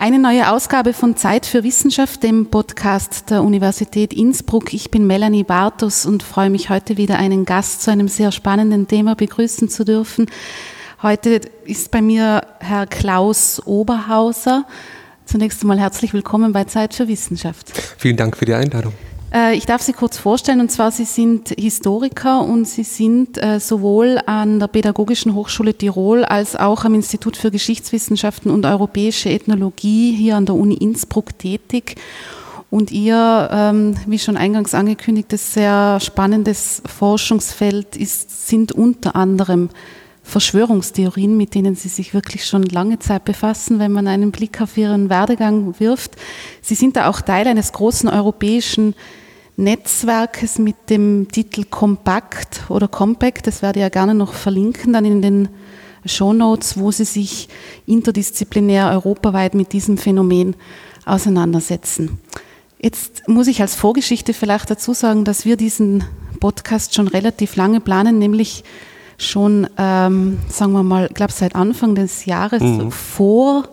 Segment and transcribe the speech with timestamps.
[0.00, 4.72] Eine neue Ausgabe von Zeit für Wissenschaft, dem Podcast der Universität Innsbruck.
[4.72, 8.86] Ich bin Melanie Bartos und freue mich heute wieder einen Gast zu einem sehr spannenden
[8.86, 10.26] Thema begrüßen zu dürfen.
[11.02, 14.66] Heute ist bei mir Herr Klaus Oberhauser.
[15.24, 17.72] Zunächst einmal herzlich willkommen bei Zeit für Wissenschaft.
[17.98, 18.92] Vielen Dank für die Einladung.
[19.32, 23.60] Äh, ich darf Sie kurz vorstellen, und zwar Sie sind Historiker und Sie sind äh,
[23.60, 30.12] sowohl an der Pädagogischen Hochschule Tirol als auch am Institut für Geschichtswissenschaften und Europäische Ethnologie
[30.12, 31.96] hier an der Uni Innsbruck tätig.
[32.70, 39.70] Und Ihr, ähm, wie schon eingangs angekündigtes, sehr spannendes Forschungsfeld ist, sind unter anderem
[40.22, 44.76] Verschwörungstheorien, mit denen Sie sich wirklich schon lange Zeit befassen, wenn man einen Blick auf
[44.76, 46.16] Ihren Werdegang wirft.
[46.60, 48.94] Sie sind da auch Teil eines großen europäischen
[49.58, 53.48] Netzwerkes mit dem Titel Compact oder Compact.
[53.48, 55.48] Das werde ich ja gerne noch verlinken, dann in den
[56.06, 57.48] Show Notes, wo Sie sich
[57.84, 60.54] interdisziplinär europaweit mit diesem Phänomen
[61.04, 62.20] auseinandersetzen.
[62.80, 66.04] Jetzt muss ich als Vorgeschichte vielleicht dazu sagen, dass wir diesen
[66.38, 68.62] Podcast schon relativ lange planen, nämlich
[69.18, 72.92] schon, ähm, sagen wir mal, ich glaube seit Anfang des Jahres mhm.
[72.92, 73.68] vor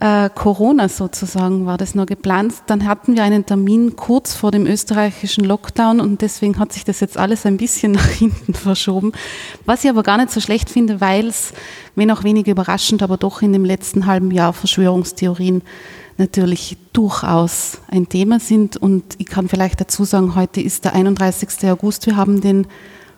[0.00, 2.54] äh, Corona sozusagen war das noch geplant.
[2.66, 7.00] Dann hatten wir einen Termin kurz vor dem österreichischen Lockdown und deswegen hat sich das
[7.00, 9.12] jetzt alles ein bisschen nach hinten verschoben.
[9.66, 11.52] Was ich aber gar nicht so schlecht finde, weil es,
[11.96, 15.62] wenn auch wenig überraschend, aber doch in dem letzten halben Jahr Verschwörungstheorien
[16.16, 18.76] natürlich durchaus ein Thema sind.
[18.76, 21.68] Und ich kann vielleicht dazu sagen, heute ist der 31.
[21.70, 22.06] August.
[22.06, 22.68] Wir haben den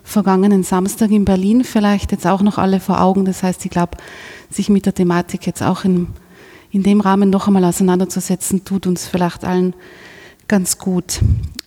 [0.03, 3.23] vergangenen Samstag in Berlin vielleicht jetzt auch noch alle vor Augen.
[3.25, 3.97] Das heißt, ich glaube,
[4.49, 6.07] sich mit der Thematik jetzt auch in,
[6.71, 9.73] in dem Rahmen noch einmal auseinanderzusetzen, tut uns vielleicht allen
[10.47, 11.19] ganz gut.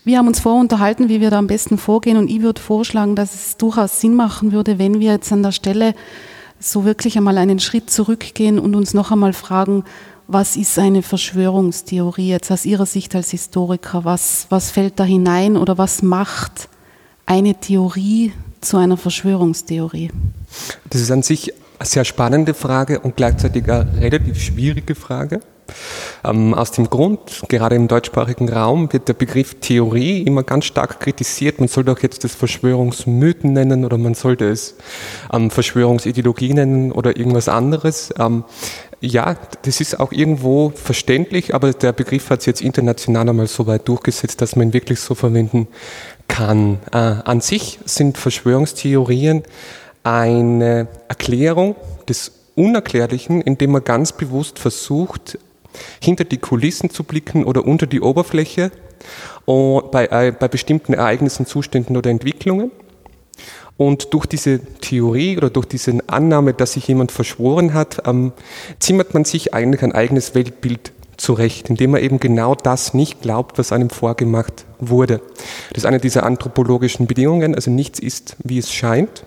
[0.05, 3.35] Wir haben uns vorunterhalten, wie wir da am besten vorgehen und ich würde vorschlagen, dass
[3.35, 5.95] es durchaus Sinn machen würde, wenn wir jetzt an der Stelle
[6.61, 9.85] so wirklich einmal einen Schritt zurückgehen und uns noch einmal fragen,
[10.27, 14.05] was ist eine Verschwörungstheorie jetzt aus Ihrer Sicht als Historiker?
[14.05, 16.69] Was, was fällt da hinein oder was macht
[17.27, 20.11] eine Theorie zu einer Verschwörungstheorie?
[20.89, 25.41] Das ist an sich sehr spannende Frage und gleichzeitig eine relativ schwierige Frage.
[26.25, 31.01] Ähm, aus dem Grund, gerade im deutschsprachigen Raum wird der Begriff Theorie immer ganz stark
[31.01, 31.59] kritisiert.
[31.59, 34.77] Man sollte auch jetzt das Verschwörungsmythen nennen oder man sollte es
[35.33, 38.13] ähm, Verschwörungsideologie nennen oder irgendwas anderes.
[38.19, 38.45] Ähm,
[39.01, 43.67] ja, das ist auch irgendwo verständlich, aber der Begriff hat sich jetzt international einmal so
[43.67, 45.69] weit durchgesetzt, dass man ihn wirklich so verwenden
[46.29, 46.79] kann.
[46.93, 49.43] Äh, an sich sind Verschwörungstheorien
[50.05, 51.75] eine Erklärung
[52.09, 55.39] des Unerklärlichen, indem man ganz bewusst versucht,
[56.01, 58.71] hinter die Kulissen zu blicken oder unter die Oberfläche
[59.47, 62.71] bei, äh, bei bestimmten Ereignissen, Zuständen oder Entwicklungen.
[63.77, 68.33] Und durch diese Theorie oder durch diese Annahme, dass sich jemand verschworen hat, ähm,
[68.79, 73.59] zimmert man sich eigentlich ein eigenes Weltbild zurecht, indem man eben genau das nicht glaubt,
[73.59, 75.21] was einem vorgemacht wurde.
[75.71, 79.25] Das ist eine dieser anthropologischen Bedingungen, also nichts ist, wie es scheint.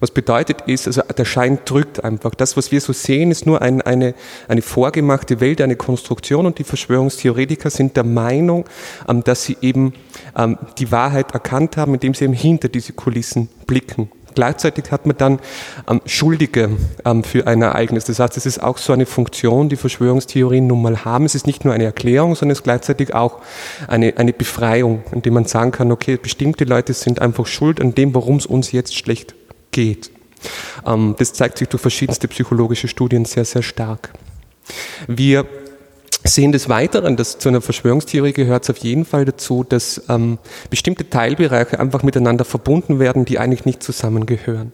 [0.00, 2.34] Was bedeutet ist, also der Schein drückt einfach.
[2.34, 4.14] Das, was wir so sehen, ist nur ein, eine,
[4.48, 8.64] eine vorgemachte Welt, eine Konstruktion und die Verschwörungstheoretiker sind der Meinung,
[9.08, 9.94] ähm, dass sie eben
[10.36, 14.10] ähm, die Wahrheit erkannt haben, indem sie eben hinter diese Kulissen blicken.
[14.34, 15.40] Gleichzeitig hat man dann
[15.88, 16.70] ähm, Schuldige
[17.04, 18.04] ähm, für ein Ereignis.
[18.04, 21.24] Das heißt, es ist auch so eine Funktion, die Verschwörungstheorien nun mal haben.
[21.24, 23.40] Es ist nicht nur eine Erklärung, sondern es ist gleichzeitig auch
[23.88, 28.14] eine, eine Befreiung, indem man sagen kann, okay, bestimmte Leute sind einfach schuld an dem,
[28.14, 29.34] warum es uns jetzt schlecht
[29.70, 30.10] geht.
[30.86, 34.12] Ähm, das zeigt sich durch verschiedenste psychologische Studien sehr, sehr stark.
[35.06, 35.46] Wir
[36.24, 40.38] sehen des Weiteren, dass zu einer Verschwörungstheorie gehört es auf jeden Fall dazu, dass ähm,
[40.68, 44.72] bestimmte Teilbereiche einfach miteinander verbunden werden, die eigentlich nicht zusammengehören.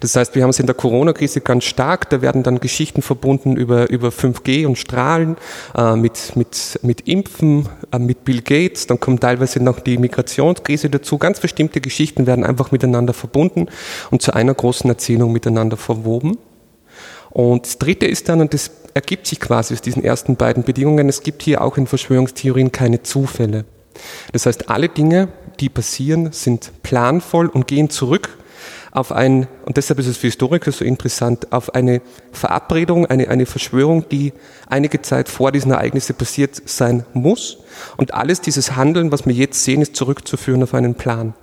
[0.00, 3.56] Das heißt, wir haben es in der Corona-Krise ganz stark, da werden dann Geschichten verbunden
[3.56, 5.36] über, über 5G und Strahlen,
[5.76, 10.90] äh, mit, mit, mit Impfen, äh, mit Bill Gates, dann kommt teilweise noch die Migrationskrise
[10.90, 11.18] dazu.
[11.18, 13.66] Ganz bestimmte Geschichten werden einfach miteinander verbunden
[14.10, 16.38] und zu einer großen Erzählung miteinander verwoben.
[17.30, 21.08] Und das Dritte ist dann, und das ergibt sich quasi aus diesen ersten beiden Bedingungen,
[21.08, 23.64] es gibt hier auch in Verschwörungstheorien keine Zufälle.
[24.32, 25.28] Das heißt, alle Dinge,
[25.60, 28.38] die passieren, sind planvoll und gehen zurück
[28.94, 32.00] auf ein, und deshalb ist es für Historiker so interessant, auf eine
[32.32, 34.32] Verabredung, eine, eine Verschwörung, die
[34.68, 37.58] einige Zeit vor diesen Ereignissen passiert sein muss.
[37.96, 41.34] Und alles dieses Handeln, was wir jetzt sehen, ist zurückzuführen auf einen Plan.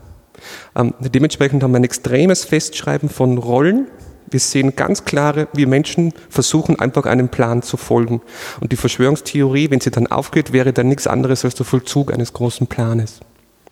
[0.76, 3.88] Ähm, dementsprechend haben wir ein extremes Festschreiben von Rollen,
[4.30, 8.22] wir sehen ganz klare, wir Menschen versuchen einfach einem Plan zu folgen.
[8.62, 12.32] Und die Verschwörungstheorie, wenn sie dann aufgeht, wäre dann nichts anderes als der Vollzug eines
[12.32, 13.20] großen Planes.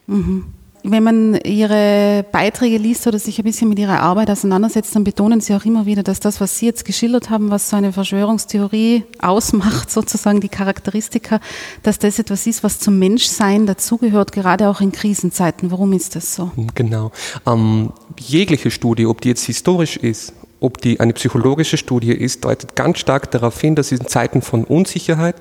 [0.07, 0.53] Mhm.
[0.83, 5.41] Wenn man Ihre Beiträge liest oder sich ein bisschen mit Ihrer Arbeit auseinandersetzt, dann betonen
[5.41, 9.03] Sie auch immer wieder, dass das, was Sie jetzt geschildert haben, was so eine Verschwörungstheorie
[9.19, 11.39] ausmacht, sozusagen die Charakteristika,
[11.83, 15.71] dass das etwas ist, was zum Menschsein dazugehört, gerade auch in Krisenzeiten.
[15.71, 16.51] Warum ist das so?
[16.75, 17.11] Genau.
[17.45, 22.75] Ähm, jegliche Studie, ob die jetzt historisch ist, ob die eine psychologische Studie ist, deutet
[22.75, 25.35] ganz stark darauf hin, dass in Zeiten von Unsicherheit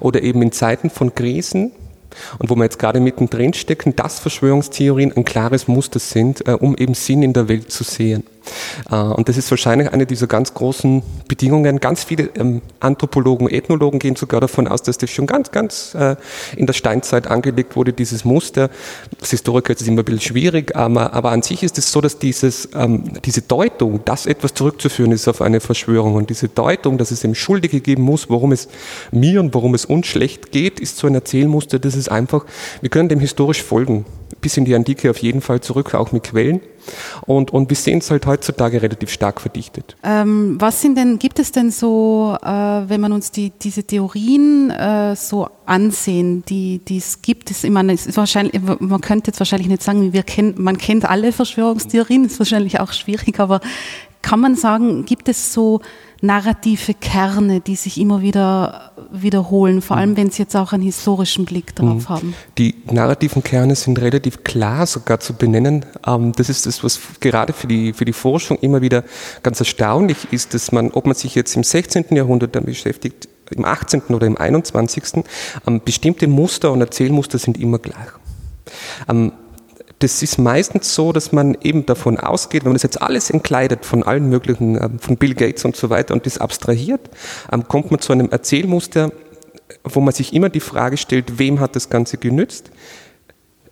[0.00, 1.72] oder eben in Zeiten von Krisen
[2.38, 6.76] und wo wir jetzt gerade mittendrin stecken, dass Verschwörungstheorien ein klares Muster sind, äh, um
[6.76, 8.24] eben Sinn in der Welt zu sehen.
[8.90, 11.80] Äh, und das ist wahrscheinlich eine dieser ganz großen Bedingungen.
[11.80, 16.16] Ganz viele ähm, Anthropologen, Ethnologen gehen sogar davon aus, dass das schon ganz, ganz äh,
[16.56, 18.70] in der Steinzeit angelegt wurde, dieses Muster.
[19.20, 22.00] Als Historiker ist es immer ein bisschen schwierig, aber, aber an sich ist es so,
[22.00, 26.98] dass dieses, ähm, diese Deutung, dass etwas zurückzuführen ist auf eine Verschwörung und diese Deutung,
[26.98, 28.68] dass es eben Schuldige geben muss, warum es
[29.10, 32.44] mir und warum es uns schlecht geht, ist so ein Erzählmuster, das ist einfach,
[32.80, 34.04] wir können dem historisch folgen
[34.42, 36.60] bis in die Antike auf jeden Fall zurück, auch mit Quellen.
[37.22, 39.96] Und, und wir sehen es halt heutzutage relativ stark verdichtet.
[40.02, 44.70] Ähm, was sind denn, gibt es denn so, äh, wenn man uns die, diese Theorien
[44.70, 49.68] äh, so ansehen, die es gibt, ist, ich meine, ist wahrscheinlich, man könnte jetzt wahrscheinlich
[49.68, 53.60] nicht sagen, wir kennen, man kennt alle Verschwörungstheorien, ist wahrscheinlich auch schwierig, aber
[54.22, 55.80] kann man sagen, gibt es so
[56.22, 60.16] narrative Kerne, die sich immer wieder wiederholen, vor allem mhm.
[60.16, 62.08] wenn Sie jetzt auch einen historischen Blick darauf mhm.
[62.08, 62.34] haben?
[62.56, 65.84] Die narrativen Kerne sind relativ klar sogar zu benennen.
[66.06, 69.04] Ähm, das ist das, was gerade für die, für die Forschung immer wieder
[69.42, 72.06] ganz erstaunlich ist, dass man, ob man sich jetzt im 16.
[72.10, 74.02] Jahrhundert damit beschäftigt, im 18.
[74.10, 75.24] oder im 21.
[75.66, 78.08] Ähm, bestimmte Muster und Erzählmuster sind immer gleich.
[80.02, 83.86] Das ist meistens so, dass man eben davon ausgeht, wenn man das jetzt alles entkleidet
[83.86, 87.08] von allen möglichen, ähm, von Bill Gates und so weiter und das abstrahiert,
[87.52, 89.12] ähm, kommt man zu einem Erzählmuster,
[89.84, 92.72] wo man sich immer die Frage stellt, wem hat das Ganze genützt?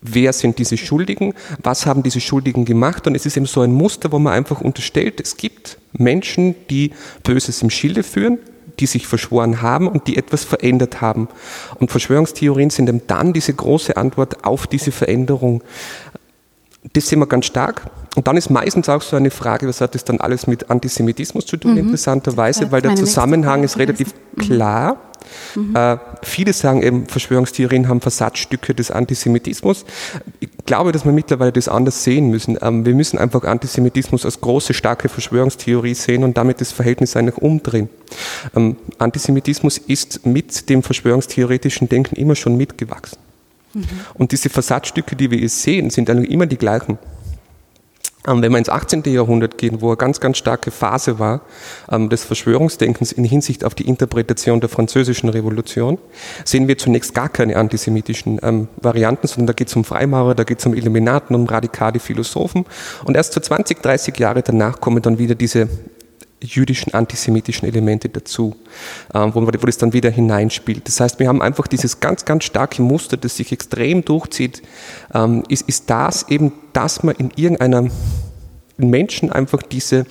[0.02, 1.34] Wer sind diese Schuldigen?
[1.64, 3.08] Was haben diese Schuldigen gemacht?
[3.08, 6.92] Und es ist eben so ein Muster, wo man einfach unterstellt, es gibt Menschen, die
[7.24, 8.38] Böses im Schilde führen,
[8.80, 11.28] die sich verschworen haben und die etwas verändert haben.
[11.78, 15.62] Und Verschwörungstheorien sind eben dann diese große Antwort auf diese Veränderung.
[16.92, 17.90] Das sehen wir ganz stark.
[18.16, 21.46] Und dann ist meistens auch so eine Frage, was hat das dann alles mit Antisemitismus
[21.46, 21.78] zu tun, mhm.
[21.78, 24.40] interessanterweise, weil der Zusammenhang ist relativ mhm.
[24.40, 24.96] klar.
[25.54, 25.76] Mhm.
[25.76, 29.84] Äh, viele sagen eben, Verschwörungstheorien haben Versatzstücke des Antisemitismus.
[30.40, 32.58] Ich glaube, dass wir mittlerweile das anders sehen müssen.
[32.60, 37.38] Ähm, wir müssen einfach Antisemitismus als große, starke Verschwörungstheorie sehen und damit das Verhältnis eigentlich
[37.38, 37.90] umdrehen.
[38.56, 43.18] Ähm, Antisemitismus ist mit dem verschwörungstheoretischen Denken immer schon mitgewachsen.
[44.14, 46.98] Und diese Versatzstücke, die wir hier sehen, sind eigentlich immer die gleichen.
[48.26, 49.02] Ähm, wenn wir ins 18.
[49.06, 51.40] Jahrhundert gehen, wo eine ganz, ganz starke Phase war
[51.90, 55.98] ähm, des Verschwörungsdenkens in Hinsicht auf die Interpretation der französischen Revolution,
[56.44, 60.44] sehen wir zunächst gar keine antisemitischen ähm, Varianten, sondern da geht es um Freimaurer, da
[60.44, 62.66] geht es um Illuminaten, um radikale Philosophen.
[63.04, 65.68] Und erst so 20, 30 Jahre danach kommen dann wieder diese
[66.42, 68.56] jüdischen antisemitischen Elemente dazu,
[69.14, 70.86] ähm, wo, wo das dann wieder hineinspielt.
[70.86, 74.62] Das heißt, wir haben einfach dieses ganz, ganz starke Muster, das sich extrem durchzieht,
[75.14, 77.88] ähm, ist, ist das eben, dass man in irgendeiner
[78.78, 80.06] Menschen einfach diese,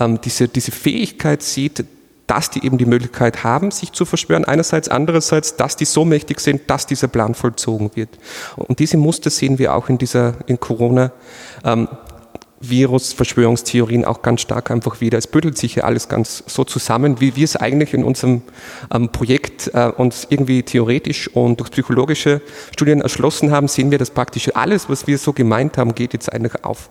[0.00, 1.84] ähm, diese, diese Fähigkeit sieht,
[2.26, 6.40] dass die eben die Möglichkeit haben, sich zu verschwören, einerseits, andererseits, dass die so mächtig
[6.40, 8.08] sind, dass dieser Plan vollzogen wird.
[8.56, 11.12] Und diese Muster sehen wir auch in dieser, in Corona,
[11.64, 11.88] ähm,
[12.70, 15.18] Virus-Verschwörungstheorien auch ganz stark einfach wieder.
[15.18, 18.42] Es bündelt sich ja alles ganz so zusammen, wie wir es eigentlich in unserem
[18.92, 22.40] ähm, Projekt äh, uns irgendwie theoretisch und durch psychologische
[22.72, 26.32] Studien erschlossen haben, sehen wir, dass praktisch alles, was wir so gemeint haben, geht jetzt
[26.32, 26.90] eigentlich auf.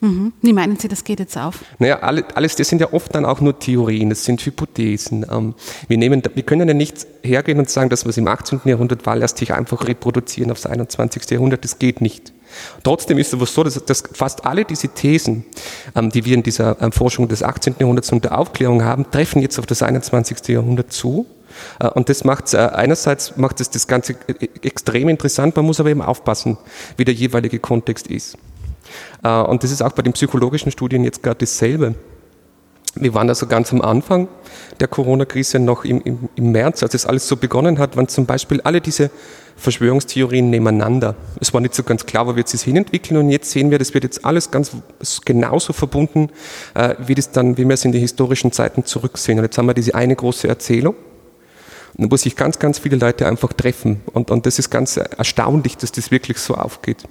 [0.00, 0.32] Mhm.
[0.42, 1.64] Wie meinen Sie, das geht jetzt auf?
[1.78, 5.26] Naja, alles, das sind ja oft dann auch nur Theorien, das sind Hypothesen.
[5.30, 5.54] Ähm,
[5.88, 8.60] wir, nehmen, wir können ja nicht hergehen und sagen, dass was im 18.
[8.64, 11.28] Jahrhundert war, lässt sich einfach reproduzieren aufs 21.
[11.30, 12.32] Jahrhundert, das geht nicht.
[12.82, 15.44] Trotzdem ist es so, dass, dass fast alle diese Thesen,
[15.94, 17.76] ähm, die wir in dieser ähm, Forschung des 18.
[17.78, 20.48] Jahrhunderts und der Aufklärung haben, treffen jetzt auf das 21.
[20.48, 21.26] Jahrhundert zu.
[21.80, 25.80] Äh, und das macht äh, einerseits macht es das Ganze äh, extrem interessant, man muss
[25.80, 26.58] aber eben aufpassen,
[26.96, 28.36] wie der jeweilige Kontext ist.
[29.22, 31.94] Und das ist auch bei den psychologischen Studien jetzt gerade dasselbe.
[32.94, 34.28] Wir waren also ganz am Anfang
[34.80, 38.24] der Corona-Krise noch im, im, im März, als es alles so begonnen hat, waren zum
[38.24, 39.10] Beispiel alle diese
[39.58, 41.16] Verschwörungstheorien nebeneinander.
[41.40, 43.92] Es war nicht so ganz klar, wo wird es hinentwickeln und jetzt sehen wir, das
[43.92, 44.72] wird jetzt alles ganz
[45.24, 46.30] genauso verbunden,
[46.74, 49.38] äh, wie, das dann, wie wir es in die historischen Zeiten zurücksehen.
[49.38, 50.94] Und jetzt haben wir diese eine große Erzählung,
[51.96, 54.00] wo sich ganz, ganz viele Leute einfach treffen.
[54.12, 57.02] Und, und das ist ganz erstaunlich, dass das wirklich so aufgeht.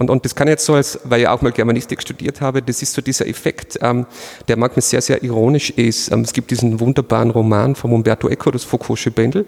[0.00, 2.80] Und, und das kann jetzt so, als, weil ich auch mal Germanistik studiert habe, das
[2.80, 4.06] ist so dieser Effekt, ähm,
[4.48, 6.10] der manchmal sehr, sehr ironisch ist.
[6.10, 9.44] Ähm, es gibt diesen wunderbaren Roman von Umberto Eco, das Foucault'sche Bändel.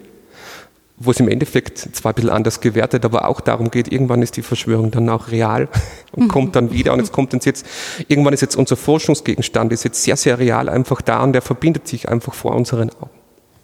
[0.97, 4.37] Wo es im Endeffekt zwar ein bisschen anders gewertet, aber auch darum geht, irgendwann ist
[4.37, 5.67] die Verschwörung dann auch real
[6.11, 7.65] und kommt dann wieder und jetzt kommt uns jetzt,
[8.07, 11.87] irgendwann ist jetzt unser Forschungsgegenstand, ist jetzt sehr, sehr real einfach da und der verbindet
[11.87, 13.09] sich einfach vor unseren Augen.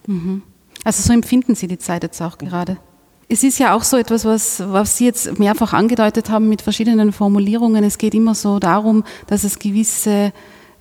[0.08, 0.42] Mhm.
[0.84, 2.78] Also so empfinden Sie die Zeit jetzt auch gerade?
[3.28, 7.12] Es ist ja auch so etwas, was, was Sie jetzt mehrfach angedeutet haben mit verschiedenen
[7.12, 7.84] Formulierungen.
[7.84, 10.34] Es geht immer so darum, dass es gewisse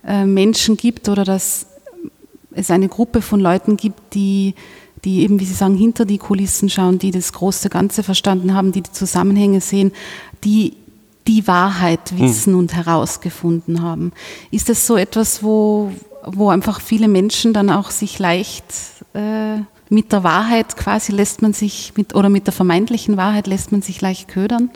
[0.05, 1.67] äh, Menschen gibt oder dass
[2.51, 4.55] es eine Gruppe von Leuten gibt, die
[5.05, 8.71] die eben, wie Sie sagen, hinter die Kulissen schauen, die das große Ganze verstanden haben,
[8.71, 9.91] die die Zusammenhänge sehen,
[10.43, 10.73] die
[11.27, 12.19] die Wahrheit hm.
[12.19, 12.59] wissen mhm.
[12.59, 14.11] und herausgefunden haben.
[14.51, 15.91] Ist das so etwas, wo,
[16.25, 18.65] wo einfach viele Menschen dann auch sich leicht
[19.13, 23.71] äh, mit der Wahrheit quasi lässt man sich mit oder mit der vermeintlichen Wahrheit lässt
[23.71, 24.69] man sich leicht ködern?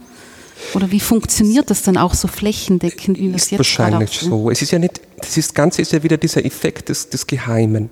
[0.73, 4.49] Oder wie funktioniert das dann auch so flächendeckend, wie wir es jetzt Wahrscheinlich so.
[4.49, 7.89] Es ist ja nicht, das ist, Ganze ist ja wieder dieser Effekt des, des Geheimen.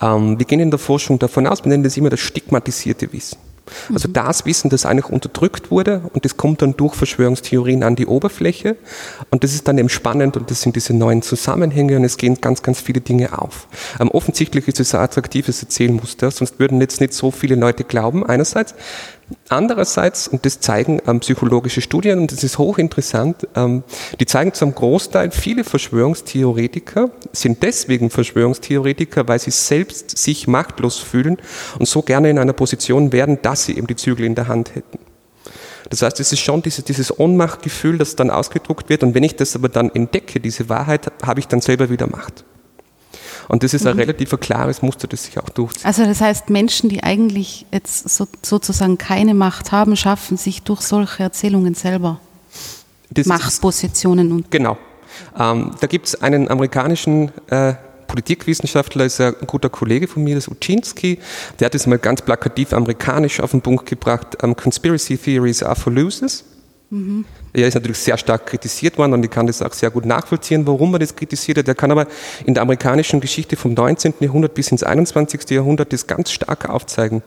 [0.00, 3.38] Ähm, wir gehen in der Forschung davon aus, wir nennen das immer das stigmatisierte Wissen.
[3.92, 4.12] Also mhm.
[4.14, 8.76] das Wissen, das eigentlich unterdrückt wurde und das kommt dann durch Verschwörungstheorien an die Oberfläche
[9.30, 12.40] und das ist dann eben spannend und das sind diese neuen Zusammenhänge und es gehen
[12.40, 13.68] ganz, ganz viele Dinge auf.
[14.00, 18.24] Ähm, offensichtlich ist es ein attraktives Erzählmuster, sonst würden jetzt nicht so viele Leute glauben,
[18.24, 18.74] einerseits.
[19.50, 23.82] Andererseits, und das zeigen ähm, psychologische Studien, und das ist hochinteressant, ähm,
[24.20, 31.38] die zeigen zum Großteil, viele Verschwörungstheoretiker sind deswegen Verschwörungstheoretiker, weil sie selbst sich machtlos fühlen
[31.78, 34.74] und so gerne in einer Position werden, dass sie eben die Zügel in der Hand
[34.74, 34.98] hätten.
[35.90, 39.36] Das heißt, es ist schon diese, dieses Ohnmachtgefühl, das dann ausgedruckt wird, und wenn ich
[39.36, 42.44] das aber dann entdecke, diese Wahrheit, habe ich dann selber wieder Macht.
[43.48, 43.92] Und das ist mhm.
[43.92, 45.86] ein relativ klares Muster, das sich auch durchzieht.
[45.86, 50.82] Also das heißt, Menschen, die eigentlich jetzt so, sozusagen keine Macht haben, schaffen sich durch
[50.82, 52.20] solche Erzählungen selber
[53.10, 54.32] das Machtpositionen.
[54.32, 54.76] Und genau.
[55.38, 57.74] Ähm, da gibt es einen amerikanischen äh,
[58.06, 61.18] Politikwissenschaftler, ist ein guter Kollege von mir, das ist Uczynski,
[61.58, 65.76] der hat es mal ganz plakativ amerikanisch auf den Punkt gebracht, um, Conspiracy Theories are
[65.76, 66.44] for losers.
[66.90, 67.26] Mhm.
[67.52, 70.66] Er ist natürlich sehr stark kritisiert worden und ich kann das auch sehr gut nachvollziehen,
[70.66, 71.68] warum er das kritisiert hat.
[71.68, 72.06] Er kann aber
[72.46, 74.14] in der amerikanischen Geschichte vom 19.
[74.20, 75.50] Jahrhundert bis ins 21.
[75.50, 77.22] Jahrhundert das ganz stark aufzeigen.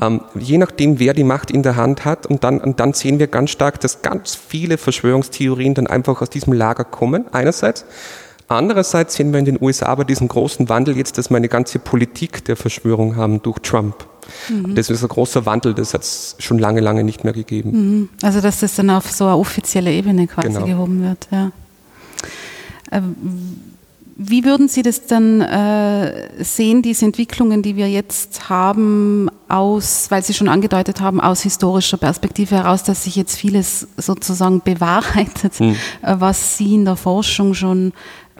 [0.00, 3.18] Ähm, je nachdem, wer die Macht in der Hand hat und dann, und dann sehen
[3.18, 7.84] wir ganz stark, dass ganz viele Verschwörungstheorien dann einfach aus diesem Lager kommen, einerseits.
[8.48, 11.78] Andererseits sehen wir in den USA aber diesen großen Wandel jetzt, dass wir eine ganze
[11.78, 14.06] Politik der Verschwörung haben durch Trump.
[14.48, 14.74] Mhm.
[14.74, 17.70] Das ist ein großer Wandel, das hat es schon lange, lange nicht mehr gegeben.
[17.70, 18.08] Mhm.
[18.22, 20.66] Also dass das dann auf so eine offizielle Ebene quasi genau.
[20.66, 21.50] gehoben wird, ja.
[22.90, 23.16] Ähm,
[24.16, 30.22] wie würden Sie das dann äh, sehen, diese Entwicklungen, die wir jetzt haben, aus, weil
[30.22, 35.76] Sie schon angedeutet haben, aus historischer Perspektive heraus, dass sich jetzt vieles sozusagen bewahrheitet, mhm.
[36.02, 37.92] äh, was Sie in der Forschung schon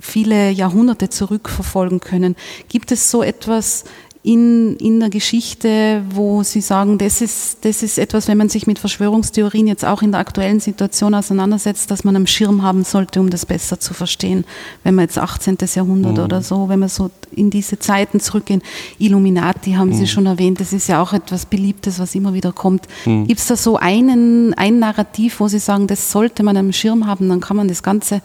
[0.02, 2.34] viele Jahrhunderte zurückverfolgen können.
[2.68, 3.84] Gibt es so etwas
[4.24, 8.68] in, in der Geschichte, wo Sie sagen, das ist, das ist etwas, wenn man sich
[8.68, 13.20] mit Verschwörungstheorien jetzt auch in der aktuellen Situation auseinandersetzt, dass man am Schirm haben sollte,
[13.20, 14.44] um das besser zu verstehen.
[14.84, 15.58] Wenn man jetzt 18.
[15.74, 16.24] Jahrhundert mhm.
[16.24, 18.62] oder so, wenn man so in diese Zeiten zurückgehen,
[18.98, 19.94] Illuminati haben mhm.
[19.94, 22.86] Sie schon erwähnt, das ist ja auch etwas Beliebtes, was immer wieder kommt.
[23.06, 23.26] Mhm.
[23.26, 27.08] Gibt es da so einen, ein Narrativ, wo Sie sagen, das sollte man am Schirm
[27.08, 28.22] haben, dann kann man das Ganze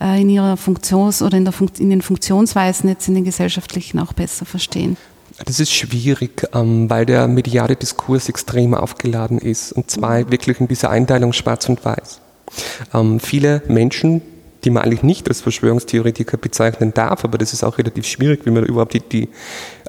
[0.00, 4.12] in ihrer Funktions- oder in, der Fun in den Funktionsweisen jetzt in den gesellschaftlichen auch
[4.12, 4.96] besser verstehen?
[5.44, 9.72] Das ist schwierig, ähm, weil der mediale Diskurs extrem aufgeladen ist.
[9.72, 12.20] Und zwar wirklich in dieser Einteilung schwarz und weiß.
[12.94, 14.22] Ähm, viele Menschen,
[14.64, 18.50] die man eigentlich nicht als Verschwörungstheoretiker bezeichnen darf, aber das ist auch relativ schwierig, wie
[18.50, 19.28] man überhaupt die, die,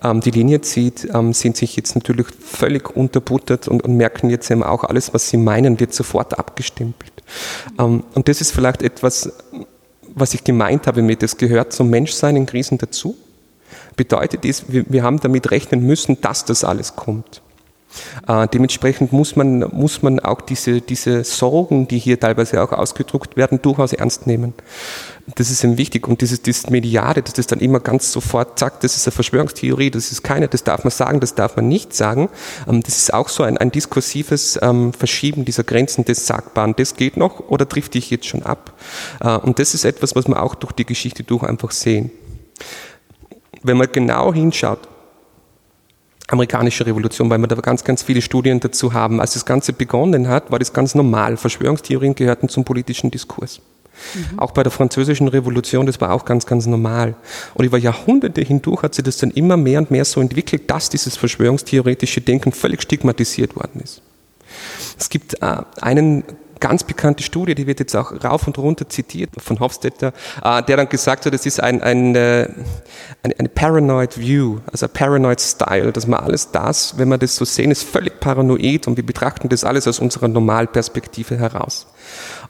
[0.03, 4.63] ähm, die Linie zieht, sind sich jetzt natürlich völlig unterbuttert und, und, merken jetzt eben
[4.63, 7.13] auch, alles, was sie meinen, wird sofort abgestempelt.
[7.77, 9.31] und das ist vielleicht etwas,
[10.19, 13.15] was ich gemeint habe mit, das gehört zum Menschsein in Krisen dazu
[13.97, 17.41] bedeutet ist, wir haben damit rechnen müssen, dass das alles kommt.
[18.27, 23.37] Äh, dementsprechend muss man, muss man auch diese, diese Sorgen, die hier teilweise auch ausgedruckt
[23.37, 24.53] werden, durchaus ernst nehmen.
[25.35, 26.07] Das ist eben wichtig.
[26.07, 29.91] Und dieses, dieses Mediale, dass das dann immer ganz sofort sagt, das ist eine Verschwörungstheorie,
[29.91, 32.29] das ist keine, das darf man sagen, das darf man nicht sagen.
[32.67, 36.75] Ähm, das ist auch so ein, ein diskursives ähm, Verschieben dieser Grenzen des Sagbaren.
[36.77, 38.73] Das geht noch oder trifft dich jetzt schon ab?
[39.21, 42.11] Äh, und das ist etwas, was wir auch durch die Geschichte durch einfach sehen
[43.63, 44.79] wenn man genau hinschaut,
[46.27, 49.21] amerikanische Revolution, weil wir da ganz, ganz viele Studien dazu haben.
[49.21, 51.37] Als das Ganze begonnen hat, war das ganz normal.
[51.37, 53.61] Verschwörungstheorien gehörten zum politischen Diskurs.
[54.13, 54.39] Mhm.
[54.39, 57.15] Auch bei der französischen Revolution, das war auch ganz, ganz normal.
[57.53, 60.89] Und über Jahrhunderte hindurch hat sich das dann immer mehr und mehr so entwickelt, dass
[60.89, 64.01] dieses verschwörungstheoretische Denken völlig stigmatisiert worden ist.
[64.99, 66.23] Es gibt äh, einen
[66.59, 70.77] ganz bekannte Studie, die wird jetzt auch rauf und runter zitiert von Hofstetter, äh, der
[70.77, 72.49] dann gesagt hat, es ist ein, ein, äh,
[73.23, 77.35] eine, eine Paranoid View, also ein Paranoid Style, dass man alles das, wenn wir das
[77.35, 81.87] so sehen, ist völlig paranoid und wir betrachten das alles aus unserer Normalperspektive heraus.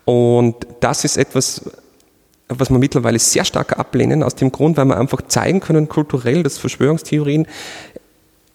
[0.06, 1.64] Und das ist etwas,
[2.50, 6.44] was wir mittlerweile sehr stark ablehnen, aus dem Grund, weil wir einfach zeigen können, kulturell,
[6.44, 7.48] dass Verschwörungstheorien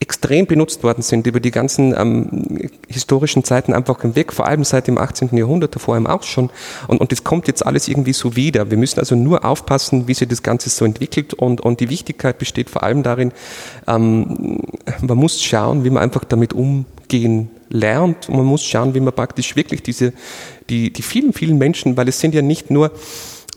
[0.02, 4.88] extrem benutzt worden sind über die ganzen ähm, historischen Zeiten einfach hinweg, vor allem seit
[4.88, 5.34] dem 18.
[5.36, 6.50] Jahrhundert, davor im auch schon.
[6.88, 8.70] Und, und das kommt jetzt alles irgendwie so wieder.
[8.70, 12.38] Wir müssen also nur aufpassen, wie sich das Ganze so entwickelt und, und die Wichtigkeit
[12.38, 13.32] besteht vor allem darin,
[13.86, 14.60] ähm,
[15.00, 19.14] man muss schauen, wie man einfach damit umgehen lernt und man muss schauen, wie man
[19.14, 20.12] praktisch wirklich diese,
[20.68, 22.90] die, die vielen, vielen Menschen, weil es sind ja nicht nur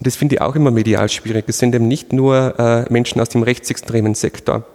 [0.01, 1.45] das finde ich auch immer medial schwierig.
[1.47, 4.65] Es sind eben nicht nur äh, Menschen aus dem rechtsextremen Sektor,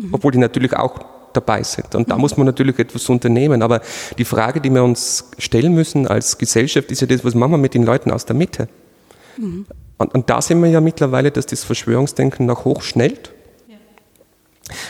[0.00, 0.08] mhm.
[0.12, 1.00] obwohl die natürlich auch
[1.32, 1.94] dabei sind.
[1.94, 2.22] Und da mhm.
[2.22, 3.62] muss man natürlich etwas unternehmen.
[3.62, 3.80] Aber
[4.18, 7.58] die Frage, die wir uns stellen müssen als Gesellschaft, ist ja das, was machen wir
[7.58, 8.68] mit den Leuten aus der Mitte?
[9.36, 9.66] Mhm.
[9.98, 13.32] Und, und, da sehen wir ja mittlerweile, dass das Verschwörungsdenken nach hoch schnellt.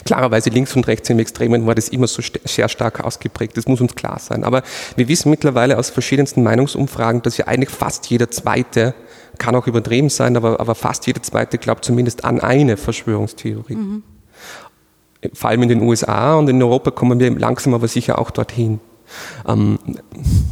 [0.04, 3.80] Klarerweise links und rechts im Extremen war das immer so sehr stark ausgeprägt, das muss
[3.80, 4.44] uns klar sein.
[4.44, 4.62] Aber
[4.96, 8.94] wir wissen mittlerweile aus verschiedensten Meinungsumfragen, dass ja eigentlich fast jeder Zweite
[9.38, 13.76] kann auch übertrieben sein, aber, aber fast jeder Zweite glaubt zumindest an eine Verschwörungstheorie.
[13.76, 14.02] Mhm.
[15.34, 18.80] Vor allem in den USA und in Europa kommen wir langsam aber sicher auch dorthin.
[19.46, 19.78] Ähm,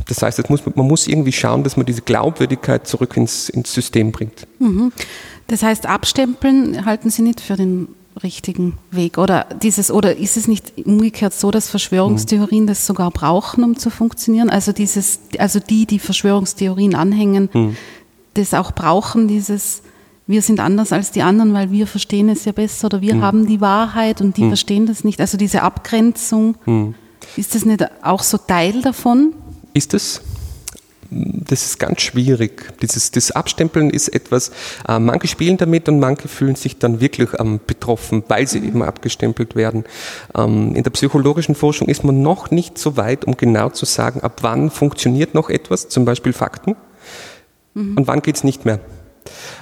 [0.08, 4.12] das heißt, muss, man muss irgendwie schauen, dass man diese Glaubwürdigkeit zurück ins, ins System
[4.12, 4.46] bringt.
[4.58, 4.92] Mhm.
[5.46, 7.88] Das heißt, abstempeln halten Sie nicht für den
[8.22, 9.16] richtigen Weg?
[9.16, 13.90] Oder, dieses, oder ist es nicht umgekehrt so, dass Verschwörungstheorien das sogar brauchen, um zu
[13.90, 14.50] funktionieren?
[14.50, 17.76] Also, dieses, also die, die Verschwörungstheorien anhängen, mhm
[18.38, 19.82] das auch brauchen, dieses
[20.28, 23.22] wir sind anders als die anderen, weil wir verstehen es ja besser oder wir mhm.
[23.22, 24.48] haben die Wahrheit und die mhm.
[24.48, 25.20] verstehen das nicht.
[25.20, 26.94] Also diese Abgrenzung, mhm.
[27.36, 29.34] ist das nicht auch so Teil davon?
[29.74, 30.20] Ist es?
[31.10, 32.74] Das ist ganz schwierig.
[32.82, 34.52] Dieses, das Abstempeln ist etwas,
[34.86, 38.82] äh, manche spielen damit und manche fühlen sich dann wirklich ähm, betroffen, weil sie eben
[38.82, 39.84] abgestempelt werden.
[40.36, 44.20] Ähm, in der psychologischen Forschung ist man noch nicht so weit, um genau zu sagen,
[44.20, 46.76] ab wann funktioniert noch etwas, zum Beispiel Fakten
[47.78, 47.96] Mhm.
[47.96, 48.80] Und wann geht es nicht mehr?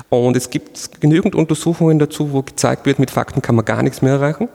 [0.09, 4.03] Und es gibt genügend Untersuchungen dazu, wo gezeigt wird, mit Fakten kann man gar nichts
[4.03, 4.49] mehr erreichen.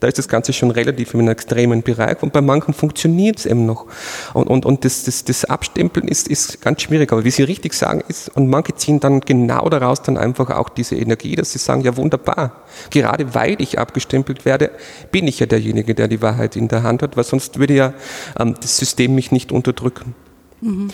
[0.00, 3.66] Da ist das Ganze schon relativ einem extremen Bereich und bei manchen funktioniert es eben
[3.66, 3.86] noch.
[4.32, 7.12] Und, und, und das, das, das Abstempeln ist, ist ganz schwierig.
[7.12, 10.70] Aber wie Sie richtig sagen, ist, und manche ziehen dann genau daraus dann einfach auch
[10.70, 14.70] diese Energie, dass sie sagen, ja wunderbar, gerade weil ich abgestempelt werde,
[15.12, 17.92] bin ich ja derjenige, der die Wahrheit in der Hand hat, weil sonst würde ja
[18.38, 20.14] ähm, das System mich nicht unterdrücken.
[20.62, 20.88] Mhm.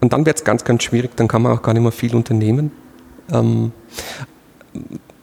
[0.00, 2.16] Und dann wird es ganz, ganz schwierig, dann kann man auch gar nicht mehr viel
[2.16, 2.72] unternehmen.
[3.32, 3.72] Ähm,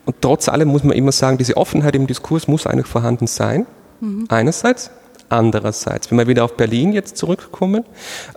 [0.06, 3.65] und trotz allem muss man immer sagen, diese Offenheit im Diskurs muss eigentlich vorhanden sein.
[4.00, 4.26] Mhm.
[4.30, 4.91] Einerseits.
[5.30, 7.84] Andererseits, wenn wir wieder auf Berlin jetzt zurückkommen,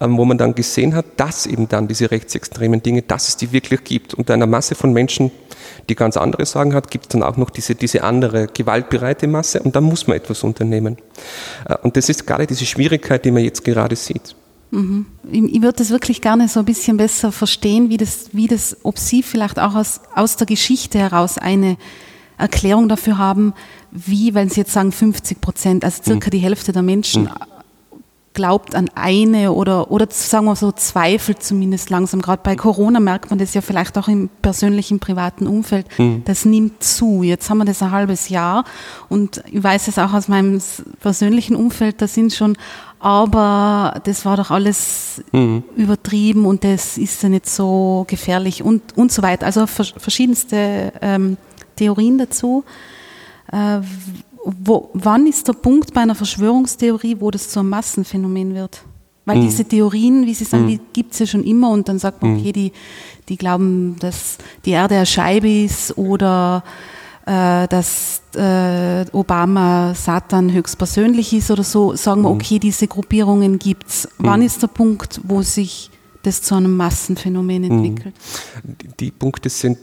[0.00, 3.52] ähm, wo man dann gesehen hat, dass eben dann diese rechtsextremen Dinge, dass es die
[3.52, 4.14] wirklich gibt.
[4.14, 5.30] Und einer Masse von Menschen,
[5.88, 9.60] die ganz andere Sagen hat, gibt es dann auch noch diese, diese andere gewaltbereite Masse
[9.60, 10.96] und da muss man etwas unternehmen.
[11.68, 14.34] Äh, und das ist gerade diese Schwierigkeit, die man jetzt gerade sieht.
[14.70, 15.06] Mhm.
[15.30, 18.98] Ich würde das wirklich gerne so ein bisschen besser verstehen, wie das, wie das, ob
[18.98, 21.76] Sie vielleicht auch aus, aus der Geschichte heraus eine
[22.38, 23.52] Erklärung dafür haben,
[23.90, 26.30] wie, wenn Sie jetzt sagen 50 Prozent, also circa mhm.
[26.30, 27.30] die Hälfte der Menschen mhm.
[28.32, 32.22] glaubt an eine oder, oder sagen wir so zweifelt zumindest langsam.
[32.22, 35.86] Gerade bei Corona merkt man das ja vielleicht auch im persönlichen, privaten Umfeld.
[35.98, 36.22] Mhm.
[36.24, 37.24] Das nimmt zu.
[37.24, 38.64] Jetzt haben wir das ein halbes Jahr
[39.08, 40.60] und ich weiß es auch aus meinem
[41.00, 42.56] persönlichen Umfeld, da sind schon
[43.00, 45.64] aber das war doch alles mhm.
[45.74, 49.46] übertrieben und das ist ja nicht so gefährlich und, und so weiter.
[49.46, 51.38] Also verschiedenste ähm,
[51.76, 52.62] Theorien dazu.
[53.50, 53.80] Äh,
[54.44, 58.82] wo, wann ist der Punkt bei einer Verschwörungstheorie, wo das zu einem Massenphänomen wird?
[59.24, 59.42] Weil mhm.
[59.42, 60.68] diese Theorien, wie Sie sagen, mhm.
[60.68, 62.40] die gibt es ja schon immer und dann sagt man, mhm.
[62.40, 62.72] okay, die,
[63.30, 64.36] die glauben, dass
[64.66, 66.64] die Erde eine Scheibe ist oder
[67.30, 72.36] dass äh, Obama Satan höchstpersönlich ist oder so, sagen wir, mhm.
[72.36, 74.08] okay, diese Gruppierungen gibt's.
[74.18, 74.46] Wann mhm.
[74.46, 75.90] ist der Punkt, wo sich
[76.22, 77.70] das zu einem Massenphänomen mhm.
[77.70, 78.14] entwickelt?
[79.00, 79.78] Die Punkte sind,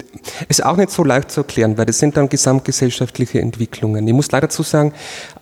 [0.47, 4.07] ist auch nicht so leicht zu erklären, weil das sind dann gesamtgesellschaftliche Entwicklungen.
[4.07, 4.93] Ich muss leider dazu sagen,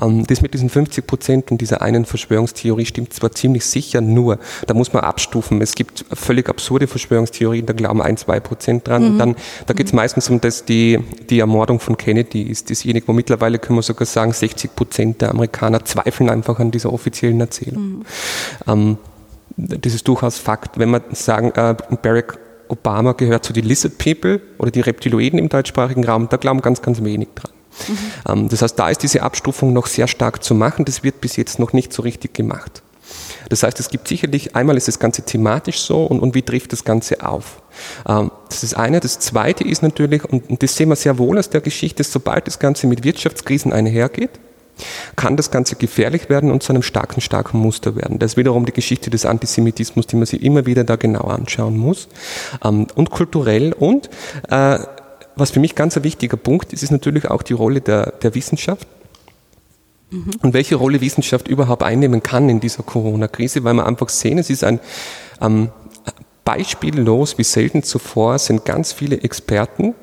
[0.02, 4.40] ähm, das mit diesen 50 Prozent und dieser einen Verschwörungstheorie stimmt zwar ziemlich sicher, nur
[4.68, 5.62] da muss man abstufen.
[5.62, 9.04] Es gibt völlig absurde Verschwörungstheorien, da glauben ein, zwei Prozent dran.
[9.04, 9.12] Mhm.
[9.12, 9.98] Und dann, da geht es mhm.
[9.98, 14.06] meistens um das, die, die Ermordung von Kennedy ist dasjenige, wo mittlerweile können wir sogar
[14.06, 17.84] sagen, 60 Prozent der Amerikaner zweifeln einfach an dieser offiziellen Erzählung.
[17.84, 18.06] Mhm.
[18.68, 18.98] Ähm,
[19.58, 20.78] das ist durchaus Fakt.
[20.78, 25.50] Wenn wir sagen, äh, Barack Obama gehört zu den Lizard People oder die Reptiloiden im
[25.50, 27.52] deutschsprachigen Raum, da glauben ganz, ganz wenig dran.
[27.88, 27.98] Mhm.
[28.28, 30.86] Ähm, das heißt, da ist diese Abstufung noch sehr stark zu machen.
[30.86, 32.82] Das wird bis jetzt noch nicht so richtig gemacht.
[33.50, 36.74] Das heißt, es gibt sicherlich, einmal ist das Ganze thematisch so und, und wie trifft
[36.74, 37.62] das Ganze auf.
[38.08, 39.00] Ähm, das ist eine.
[39.00, 42.60] Das zweite ist natürlich, und das sehen wir sehr wohl aus der Geschichte, sobald das
[42.60, 44.32] Ganze mit Wirtschaftskrisen einhergeht,
[45.16, 48.20] kann das Ganze gefährlich werden und zu einem starken, starken Muster werden.
[48.20, 51.78] Das ist wiederum die Geschichte des Antisemitismus, die man sich immer wieder da genau anschauen
[51.78, 52.08] muss.
[52.64, 54.10] Ähm, und kulturell und
[54.50, 54.80] äh,
[55.36, 58.36] was für mich ganz ein wichtiger Punkt ist, ist natürlich auch die Rolle der, der
[58.36, 58.88] Wissenschaft.
[60.10, 60.32] Mhm.
[60.42, 64.50] Und welche Rolle Wissenschaft überhaupt einnehmen kann in dieser Corona-Krise, weil wir einfach sehen, es
[64.50, 64.80] ist ein
[65.42, 65.70] ähm,
[66.46, 69.96] beispiellos wie selten zuvor sind ganz viele Experten,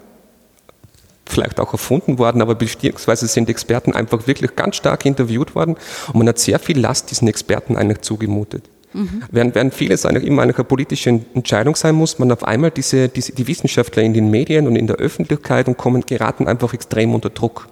[1.26, 5.76] vielleicht auch erfunden worden, aber beziehungsweise sind Experten einfach wirklich ganz stark interviewt worden
[6.08, 8.64] und man hat sehr viel Last diesen Experten eigentlich zugemutet.
[8.94, 9.22] Mhm.
[9.30, 13.32] Während, während vieles eigentlich immer eine politische Entscheidung sein muss, man auf einmal diese, diese,
[13.32, 17.30] die Wissenschaftler in den Medien und in der Öffentlichkeit und kommen, geraten einfach extrem unter
[17.30, 17.68] Druck.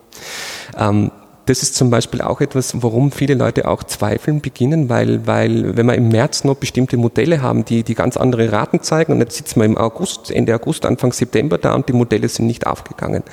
[0.78, 1.10] Ähm,
[1.50, 5.86] das ist zum Beispiel auch etwas, warum viele Leute auch zweifeln beginnen, weil, weil wenn
[5.86, 9.36] wir im März noch bestimmte Modelle haben, die, die ganz andere Raten zeigen und jetzt
[9.36, 13.24] sitzen wir im August, Ende August, Anfang September da und die Modelle sind nicht aufgegangen,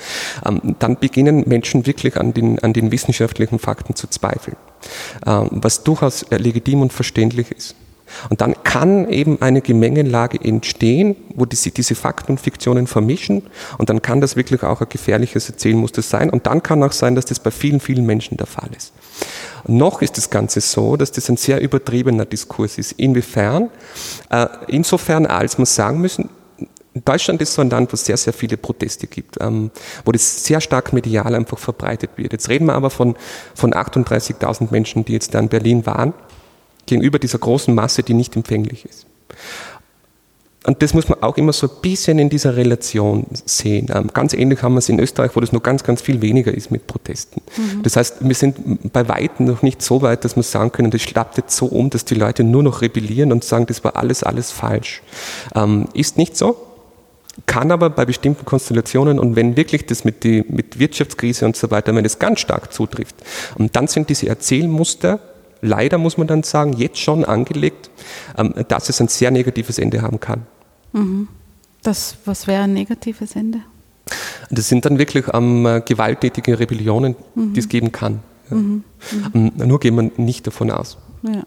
[0.44, 4.56] ähm, dann beginnen Menschen wirklich an den, an den wissenschaftlichen Fakten zu zweifeln,
[5.24, 7.76] ähm, was durchaus legitim und verständlich ist.
[8.30, 13.42] Und dann kann eben eine Gemengelage entstehen, wo die, diese Fakten und Fiktionen vermischen.
[13.78, 16.30] Und dann kann das wirklich auch ein gefährliches Erzählmuster sein.
[16.30, 18.92] Und dann kann auch sein, dass das bei vielen, vielen Menschen der Fall ist.
[19.66, 22.92] Noch ist das Ganze so, dass das ein sehr übertriebener Diskurs ist.
[22.92, 23.70] Inwiefern?
[24.30, 26.30] Äh, insofern, als wir sagen müssen,
[27.04, 29.70] Deutschland ist so ein Land, wo es sehr, sehr viele Proteste gibt, ähm,
[30.04, 32.32] wo das sehr stark medial einfach verbreitet wird.
[32.32, 33.16] Jetzt reden wir aber von,
[33.54, 36.14] von 38.000 Menschen, die jetzt da in Berlin waren
[36.88, 39.06] gegenüber dieser großen Masse, die nicht empfänglich ist.
[40.66, 43.86] Und das muss man auch immer so ein bisschen in dieser Relation sehen.
[43.94, 46.52] Ähm, ganz ähnlich haben wir es in Österreich, wo das noch ganz, ganz viel weniger
[46.52, 47.40] ist mit Protesten.
[47.56, 47.82] Mhm.
[47.84, 51.00] Das heißt, wir sind bei Weitem noch nicht so weit, dass wir sagen können, das
[51.00, 54.22] schlappt jetzt so um, dass die Leute nur noch rebellieren und sagen, das war alles,
[54.24, 55.00] alles falsch.
[55.54, 56.56] Ähm, ist nicht so,
[57.46, 61.70] kann aber bei bestimmten Konstellationen und wenn wirklich das mit, die, mit Wirtschaftskrise und so
[61.70, 63.14] weiter, wenn es ganz stark zutrifft,
[63.56, 65.20] und dann sind diese Erzählmuster
[65.60, 67.90] leider, muss man dann sagen, jetzt schon angelegt,
[68.36, 70.46] ähm, dass es ein sehr negatives Ende haben kann.
[70.92, 71.28] Mhm.
[71.82, 73.60] Das, was wäre ein negatives Ende?
[74.50, 77.52] Das sind dann wirklich ähm, gewalttätige Rebellionen, mhm.
[77.52, 78.20] die es geben kann.
[78.50, 78.56] Ja.
[78.56, 78.84] Mhm.
[79.34, 80.98] Ähm, nur gehen wir nicht davon aus.
[81.22, 81.42] Ja.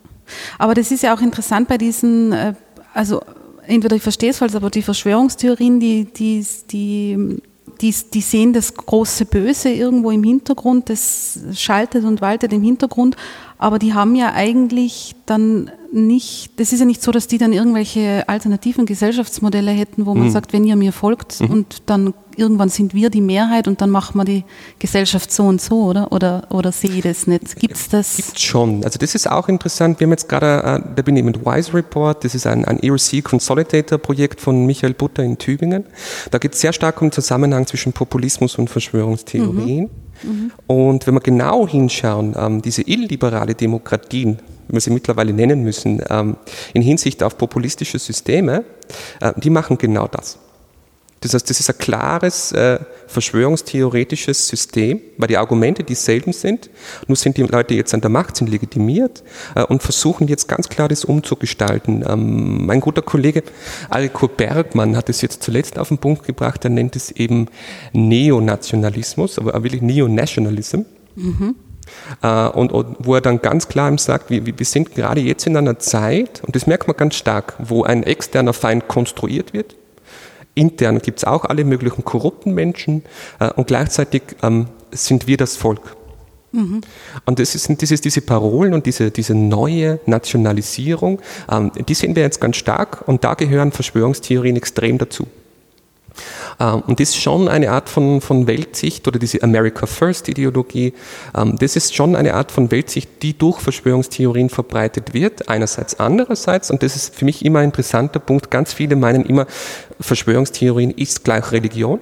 [0.57, 2.53] Aber das ist ja auch interessant bei diesen, äh,
[2.93, 3.21] also
[3.65, 7.41] entweder ich verstehe es falsch, aber die Verschwörungstheorien, die, die, die,
[7.81, 13.15] die, die sehen das große Böse irgendwo im Hintergrund, das schaltet und waltet im Hintergrund,
[13.61, 17.53] aber die haben ja eigentlich dann nicht, das ist ja nicht so, dass die dann
[17.53, 20.31] irgendwelche alternativen Gesellschaftsmodelle hätten, wo man mhm.
[20.31, 21.51] sagt, wenn ihr mir folgt mhm.
[21.51, 24.45] und dann irgendwann sind wir die Mehrheit und dann machen wir die
[24.79, 26.11] Gesellschaft so und so, oder?
[26.11, 27.55] Oder, oder sehe ich das nicht?
[27.57, 28.15] Gibt es das?
[28.15, 28.83] Gibt schon.
[28.83, 29.99] Also das ist auch interessant.
[29.99, 32.79] Wir haben jetzt gerade, äh, da bin ich mit Wise Report, das ist ein, ein
[32.79, 35.85] ERC Consolidator Projekt von Michael Butter in Tübingen.
[36.31, 39.83] Da geht es sehr stark um den Zusammenhang zwischen Populismus und Verschwörungstheorien.
[39.83, 39.89] Mhm.
[40.67, 46.01] Und wenn wir genau hinschauen, ähm, diese illiberale Demokratien, wie wir sie mittlerweile nennen müssen,
[46.09, 46.35] ähm,
[46.73, 48.63] in Hinsicht auf populistische Systeme,
[49.19, 50.37] äh, die machen genau das.
[51.21, 56.71] Das heißt, das ist ein klares äh, verschwörungstheoretisches System, weil die Argumente dieselben sind.
[57.07, 60.67] Nur sind die Leute jetzt an der Macht, sind legitimiert äh, und versuchen jetzt ganz
[60.67, 62.03] klar das umzugestalten.
[62.07, 63.43] Ähm, mein guter Kollege
[63.89, 67.49] Alko Bergmann hat es jetzt zuletzt auf den Punkt gebracht, er nennt es eben
[67.93, 70.81] Neonationalismus, aber wirklich Neonationalism.
[71.15, 71.55] Mhm.
[72.23, 75.45] Uh, und, und, wo er dann ganz klar ihm sagt, wir, wir sind gerade jetzt
[75.45, 79.75] in einer Zeit, und das merkt man ganz stark, wo ein externer Feind konstruiert wird,
[80.55, 83.03] Intern gibt es auch alle möglichen korrupten Menschen
[83.39, 85.95] äh, und gleichzeitig ähm, sind wir das Volk.
[86.51, 86.81] Mhm.
[87.25, 92.15] Und das ist, das ist diese Parolen und diese, diese neue Nationalisierung, ähm, die sehen
[92.15, 95.27] wir jetzt ganz stark und da gehören Verschwörungstheorien extrem dazu.
[96.59, 100.93] Ähm, und das ist schon eine Art von, von Weltsicht oder diese America First Ideologie,
[101.35, 105.99] ähm, das ist schon eine Art von Weltsicht, die durch Verschwörungstheorien verbreitet wird, einerseits.
[105.99, 109.47] Andererseits, und das ist für mich immer ein interessanter Punkt, ganz viele meinen immer,
[109.99, 111.99] Verschwörungstheorien ist gleich Religion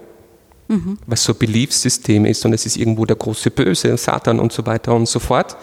[0.69, 0.97] mhm.
[1.05, 4.65] was so ein Beliefssystem ist und es ist irgendwo der große Böse, Satan und so
[4.65, 5.57] weiter und so fort.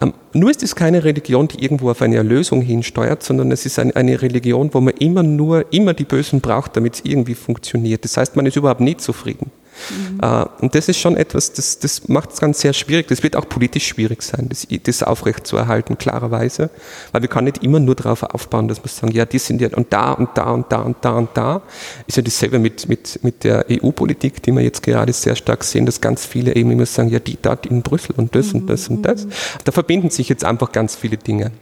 [0.00, 3.78] Ähm, nur ist es keine Religion, die irgendwo auf eine Erlösung hinsteuert, sondern es ist
[3.78, 8.04] ein, eine Religion, wo man immer nur, immer die Bösen braucht, damit es irgendwie funktioniert.
[8.04, 9.50] Das heißt, man ist überhaupt nie zufrieden.
[9.90, 10.20] Mhm.
[10.20, 13.08] Äh, und das ist schon etwas, das, das macht es ganz sehr schwierig.
[13.08, 16.70] Das wird auch politisch schwierig sein, das, das aufrechtzuerhalten, klarerweise.
[17.12, 19.68] Weil wir können nicht immer nur darauf aufbauen, dass wir sagen, ja, die sind ja
[19.74, 21.62] und da und da und da und da und da.
[22.06, 25.86] Ist ja dasselbe mit, mit, mit der EU-Politik, die wir jetzt gerade sehr stark sehen,
[25.86, 28.60] dass ganz viele eben immer sagen, ja, die dort in Brüssel und das mhm.
[28.60, 29.26] und das und das.
[29.64, 31.52] Da verbinden sich jetzt einfach ganz viele Dinge.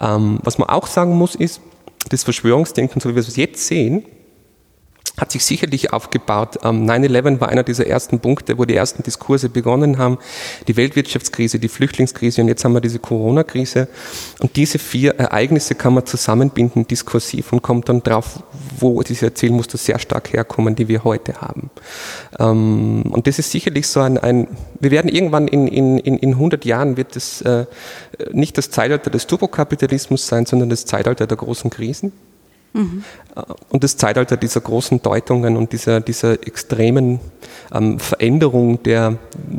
[0.00, 1.60] Ähm, was man auch sagen muss, ist,
[2.08, 4.04] das Verschwörungsdenken, so wie wir es jetzt sehen,
[5.20, 6.58] hat sich sicherlich aufgebaut.
[6.62, 10.18] 9-11 ähm, war einer dieser ersten Punkte, wo die ersten Diskurse begonnen haben.
[10.66, 13.88] Die Weltwirtschaftskrise, die Flüchtlingskrise und jetzt haben wir diese Corona-Krise.
[14.40, 18.42] Und diese vier Ereignisse kann man zusammenbinden, diskursiv und kommt dann drauf,
[18.78, 21.70] wo diese Erzählmuster sehr stark herkommen, die wir heute haben.
[22.38, 24.48] Ähm, und das ist sicherlich so ein, ein
[24.80, 27.66] wir werden irgendwann in, in, in 100 Jahren wird es äh,
[28.32, 32.12] nicht das Zeitalter des Turbokapitalismus sein, sondern das Zeitalter der großen Krisen.
[32.72, 33.04] Mhm.
[33.68, 37.20] Und das Zeitalter dieser großen Deutungen und dieser, dieser extremen
[37.72, 39.18] ähm, Veränderung der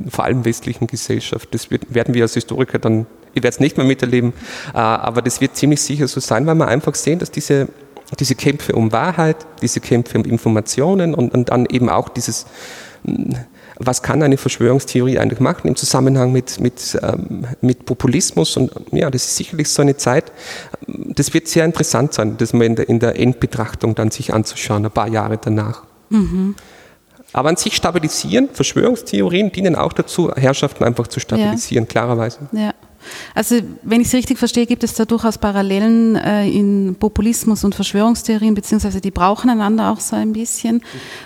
[0.10, 3.78] vor allem westlichen Gesellschaft, das wird, werden wir als Historiker dann, ich werde es nicht
[3.78, 4.34] mehr miterleben,
[4.74, 7.68] äh, aber das wird ziemlich sicher so sein, weil wir einfach sehen, dass diese,
[8.20, 12.46] diese Kämpfe um Wahrheit, diese Kämpfe um Informationen und, und dann eben auch dieses
[13.86, 18.58] was kann eine Verschwörungstheorie eigentlich machen im Zusammenhang mit, mit, ähm, mit Populismus.
[18.58, 20.32] Und ja, das ist sicherlich so eine Zeit,
[20.88, 24.86] das wird sehr interessant sein, das mal in der, in der Endbetrachtung dann sich anzuschauen,
[24.86, 25.84] ein paar Jahre danach.
[26.10, 26.56] Mhm.
[27.34, 31.90] Aber an sich stabilisieren, Verschwörungstheorien dienen auch dazu, Herrschaften einfach zu stabilisieren, ja.
[31.90, 32.40] klarerweise.
[32.52, 32.74] Ja.
[33.36, 37.76] Also wenn ich es richtig verstehe, gibt es da durchaus Parallelen äh, in Populismus und
[37.76, 40.82] Verschwörungstheorien, beziehungsweise die brauchen einander auch so ein bisschen.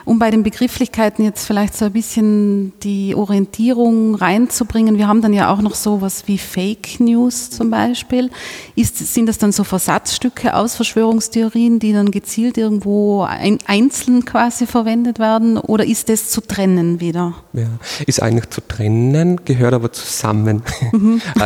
[0.06, 5.34] Um bei den Begrifflichkeiten jetzt vielleicht so ein bisschen die Orientierung reinzubringen, wir haben dann
[5.34, 8.30] ja auch noch sowas wie Fake News zum Beispiel.
[8.76, 14.66] Ist, sind das dann so Versatzstücke aus Verschwörungstheorien, die dann gezielt irgendwo ein, einzeln quasi
[14.66, 17.36] verwendet werden, oder ist das zu trennen wieder?
[17.54, 17.68] Ja,
[18.06, 20.62] ist eigentlich zu trennen, gehört aber zusammen.
[20.92, 21.22] Mhm.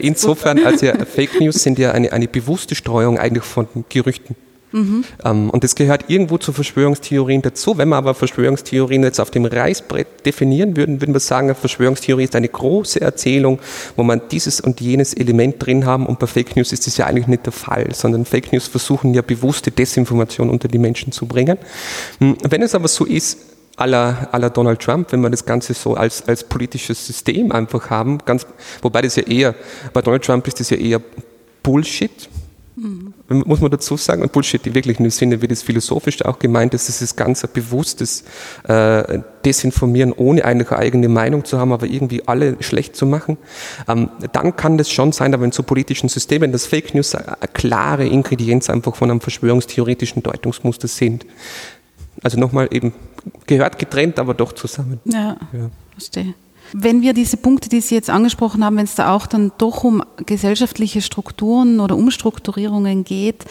[0.00, 4.36] Insofern, also ja, Fake News sind ja eine, eine bewusste Streuung eigentlich von Gerüchten.
[4.72, 5.04] Mhm.
[5.22, 7.78] Um, und das gehört irgendwo zu Verschwörungstheorien dazu.
[7.78, 12.24] Wenn wir aber Verschwörungstheorien jetzt auf dem Reißbrett definieren würden, würden wir sagen, eine Verschwörungstheorie
[12.24, 13.60] ist eine große Erzählung,
[13.96, 16.06] wo man dieses und jenes Element drin haben.
[16.06, 19.14] Und bei Fake News ist das ja eigentlich nicht der Fall, sondern Fake News versuchen
[19.14, 21.58] ja bewusste Desinformation unter die Menschen zu bringen.
[22.18, 23.38] Hm, wenn es aber so ist,
[23.76, 28.18] aller, aller Donald Trump, wenn wir das Ganze so als, als politisches System einfach haben,
[28.24, 28.46] ganz,
[28.82, 29.54] wobei das ja eher,
[29.92, 31.00] bei Donald Trump ist das ja eher
[31.62, 32.28] Bullshit,
[32.76, 33.14] mhm.
[33.28, 36.74] muss man dazu sagen, und Bullshit wirklich in dem Sinne, wie das philosophisch auch gemeint
[36.74, 38.24] ist, das ist ganz ein bewusstes
[38.68, 43.38] äh, Desinformieren, ohne eine eigene Meinung zu haben, aber irgendwie alle schlecht zu machen,
[43.88, 47.36] ähm, dann kann das schon sein, aber in so politischen Systemen, dass Fake News eine
[47.54, 51.24] klare Ingredienz einfach von einem verschwörungstheoretischen Deutungsmuster sind.
[52.22, 52.92] Also nochmal eben
[53.46, 55.00] gehört getrennt, aber doch zusammen.
[55.04, 55.70] Ja, ja.
[55.92, 56.34] verstehe.
[56.72, 59.84] Wenn wir diese Punkte, die Sie jetzt angesprochen haben, wenn es da auch dann doch
[59.84, 63.44] um gesellschaftliche Strukturen oder Umstrukturierungen geht,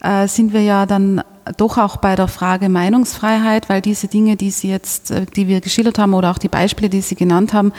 [0.00, 1.22] äh, sind wir ja dann
[1.56, 5.60] doch auch bei der Frage Meinungsfreiheit, weil diese Dinge, die Sie jetzt, äh, die wir
[5.60, 7.72] geschildert haben oder auch die Beispiele, die Sie genannt haben,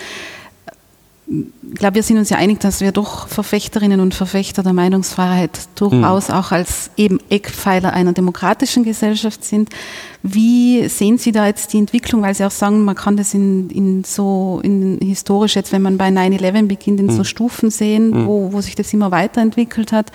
[1.30, 5.60] ich glaube, wir sind uns ja einig, dass wir doch Verfechterinnen und Verfechter der Meinungsfreiheit
[5.76, 6.34] durchaus mhm.
[6.34, 9.70] auch als eben Eckpfeiler einer demokratischen Gesellschaft sind.
[10.24, 12.24] Wie sehen Sie da jetzt die Entwicklung?
[12.24, 15.98] Weil Sie auch sagen, man kann das in, in so in historisch jetzt, wenn man
[15.98, 17.12] bei 9-11 beginnt, in mhm.
[17.12, 20.12] so Stufen sehen, wo, wo sich das immer weiterentwickelt hat.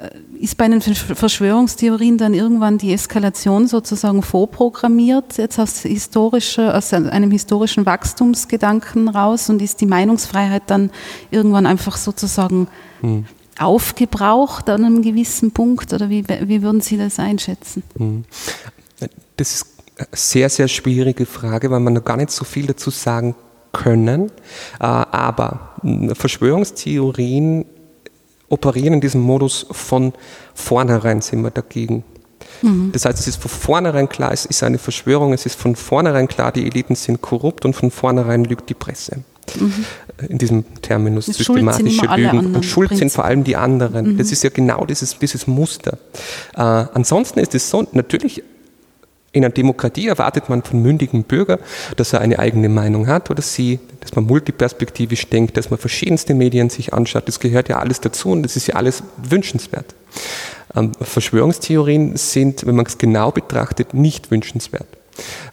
[0.00, 6.92] Äh, ist bei den Verschwörungstheorien dann irgendwann die Eskalation sozusagen vorprogrammiert, jetzt aus, historischer, aus
[6.92, 10.90] einem historischen Wachstumsgedanken raus und ist die Meinungsfreiheit dann
[11.30, 12.68] irgendwann einfach sozusagen
[13.00, 13.24] hm.
[13.58, 17.82] aufgebraucht an einem gewissen Punkt oder wie, wie würden Sie das einschätzen?
[17.96, 18.24] Hm.
[19.38, 22.90] Das ist eine sehr, sehr schwierige Frage, weil man noch gar nicht so viel dazu
[22.90, 23.34] sagen
[23.72, 24.30] können.
[24.80, 27.64] Äh, aber hm, Verschwörungstheorien
[28.48, 30.12] operieren in diesem Modus von
[30.54, 32.04] vornherein sind wir dagegen.
[32.62, 32.90] Mhm.
[32.92, 36.28] Das heißt, es ist von vornherein klar, es ist eine Verschwörung, es ist von vornherein
[36.28, 39.18] klar, die Eliten sind korrupt und von vornherein lügt die Presse.
[39.58, 39.84] Mhm.
[40.28, 42.54] In diesem Terminus Jetzt systematische Lügen.
[42.54, 42.98] Und schuld Prinzip.
[42.98, 44.14] sind vor allem die anderen.
[44.14, 44.18] Mhm.
[44.18, 45.98] Das ist ja genau dieses, dieses Muster.
[46.54, 48.42] Äh, ansonsten ist es so, natürlich
[49.36, 51.58] in einer Demokratie erwartet man von mündigen Bürgern,
[51.96, 56.32] dass er eine eigene Meinung hat oder sie, dass man multiperspektivisch denkt, dass man verschiedenste
[56.32, 57.28] Medien sich anschaut.
[57.28, 59.94] Das gehört ja alles dazu und das ist ja alles wünschenswert.
[60.74, 64.86] Ähm, Verschwörungstheorien sind, wenn man es genau betrachtet, nicht wünschenswert.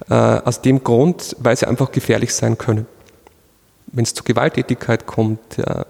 [0.10, 2.88] Äh, aus dem Grund, weil sie einfach gefährlich sein können.
[3.88, 5.84] Wenn es zu Gewalttätigkeit kommt, äh,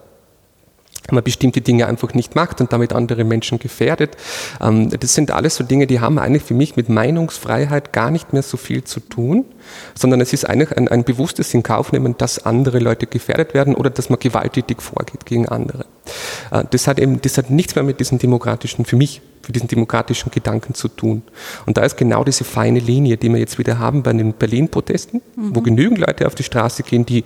[1.11, 4.15] man bestimmte Dinge einfach nicht macht und damit andere Menschen gefährdet.
[4.61, 8.33] Ähm, das sind alles so Dinge, die haben eigentlich für mich mit Meinungsfreiheit gar nicht
[8.33, 9.45] mehr so viel zu tun,
[9.95, 14.09] sondern es ist eigentlich ein, ein bewusstes Inkaufnehmen, dass andere Leute gefährdet werden oder dass
[14.09, 15.85] man gewalttätig vorgeht gegen andere.
[16.51, 19.67] Äh, das hat eben, das hat nichts mehr mit diesen demokratischen, für mich, für diesen
[19.67, 21.23] demokratischen Gedanken zu tun.
[21.65, 25.21] Und da ist genau diese feine Linie, die wir jetzt wieder haben bei den Berlin-Protesten,
[25.35, 25.55] mhm.
[25.55, 27.23] wo genügend Leute auf die Straße gehen, die,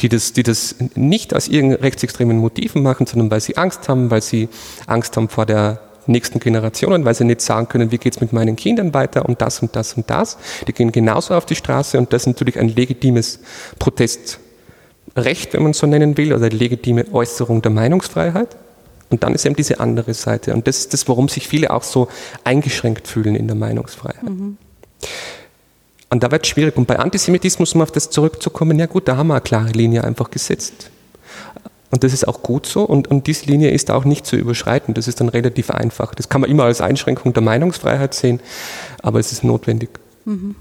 [0.00, 4.10] die, das, die das nicht aus irgendeinen rechtsextremen Motiven machen, sondern weil sie Angst haben,
[4.10, 4.48] weil sie
[4.86, 8.32] Angst haben vor der nächsten Generationen, weil sie nicht sagen können, wie geht es mit
[8.32, 10.38] meinen Kindern weiter und das und das und das.
[10.66, 13.40] Die gehen genauso auf die Straße und das ist natürlich ein legitimes
[15.18, 18.56] Protestrecht, wenn man es so nennen will, oder eine legitime Äußerung der Meinungsfreiheit.
[19.10, 20.54] Und dann ist eben diese andere Seite.
[20.54, 22.08] Und das ist das, warum sich viele auch so
[22.44, 24.22] eingeschränkt fühlen in der Meinungsfreiheit.
[24.22, 24.58] Mhm.
[26.10, 26.76] Und da wird es schwierig.
[26.76, 30.04] Und bei Antisemitismus, um auf das zurückzukommen, ja gut, da haben wir eine klare Linie
[30.04, 30.90] einfach gesetzt.
[31.90, 32.82] Und das ist auch gut so.
[32.82, 34.92] Und, und diese Linie ist auch nicht zu überschreiten.
[34.92, 36.14] Das ist dann relativ einfach.
[36.14, 38.40] Das kann man immer als Einschränkung der Meinungsfreiheit sehen,
[39.02, 39.88] aber es ist notwendig.
[40.26, 40.54] Mhm.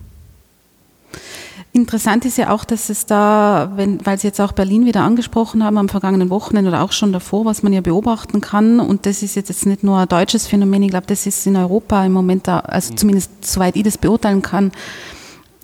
[1.77, 5.63] Interessant ist ja auch, dass es da, wenn, weil Sie jetzt auch Berlin wieder angesprochen
[5.63, 9.21] haben am vergangenen Wochenende oder auch schon davor, was man ja beobachten kann, und das
[9.21, 12.47] ist jetzt nicht nur ein deutsches Phänomen, ich glaube, das ist in Europa im Moment
[12.47, 12.97] da, also mhm.
[12.97, 14.71] zumindest soweit ich das beurteilen kann,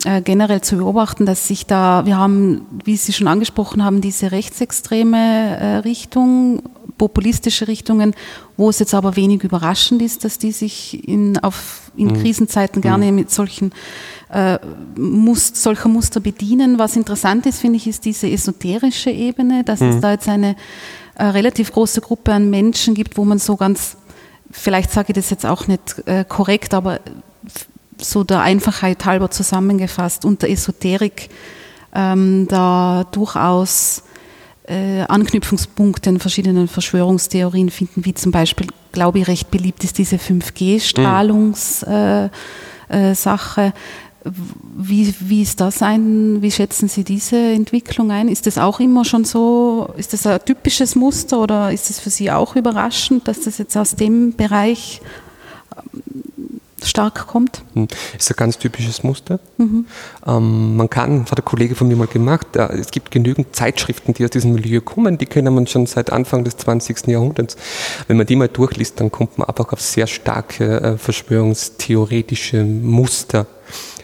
[0.04, 4.30] äh, generell zu beobachten, dass sich da, wir haben, wie Sie schon angesprochen haben, diese
[4.30, 6.62] rechtsextreme äh, Richtung,
[6.96, 8.14] populistische Richtungen,
[8.56, 12.22] wo es jetzt aber wenig überraschend ist, dass die sich in, auf, in mhm.
[12.22, 13.16] Krisenzeiten gerne mhm.
[13.16, 13.72] mit solchen
[14.34, 14.58] äh,
[14.96, 16.78] Must, solcher Muster bedienen.
[16.78, 19.90] Was interessant ist, finde ich, ist diese esoterische Ebene, dass mhm.
[19.90, 20.56] es da jetzt eine
[21.14, 23.96] äh, relativ große Gruppe an Menschen gibt, wo man so ganz,
[24.50, 26.98] vielleicht sage ich das jetzt auch nicht äh, korrekt, aber
[28.00, 31.30] so der Einfachheit halber zusammengefasst, unter Esoterik
[31.94, 34.02] ähm, da durchaus
[34.66, 40.16] äh, Anknüpfungspunkte in verschiedenen Verschwörungstheorien finden, wie zum Beispiel, glaube ich, recht beliebt ist diese
[40.16, 42.30] 5G-Strahlungssache.
[42.88, 43.72] Äh, äh,
[44.24, 48.28] wie, wie ist das ein, wie schätzen Sie diese Entwicklung ein?
[48.28, 52.10] Ist das auch immer schon so, ist das ein typisches Muster oder ist es für
[52.10, 55.02] Sie auch überraschend, dass das jetzt aus dem Bereich
[56.86, 57.62] stark kommt.
[57.74, 57.88] Hm.
[58.18, 59.40] Ist ein ganz typisches Muster.
[59.56, 59.86] Mhm.
[60.26, 63.54] Ähm, man kann, das hat ein Kollege von mir mal gemacht, äh, es gibt genügend
[63.56, 67.08] Zeitschriften, die aus diesem Milieu kommen, die kennen man schon seit Anfang des 20.
[67.08, 67.56] Jahrhunderts.
[68.06, 73.46] Wenn man die mal durchliest, dann kommt man einfach auf sehr starke äh, verschwörungstheoretische Muster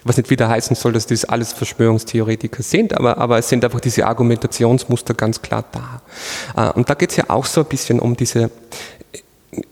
[0.04, 3.80] was nicht wieder heißen soll, dass das alles Verschwörungstheoretiker sind, aber, aber es sind einfach
[3.80, 6.70] diese Argumentationsmuster ganz klar da.
[6.70, 8.50] Äh, und da geht es ja auch so ein bisschen um diese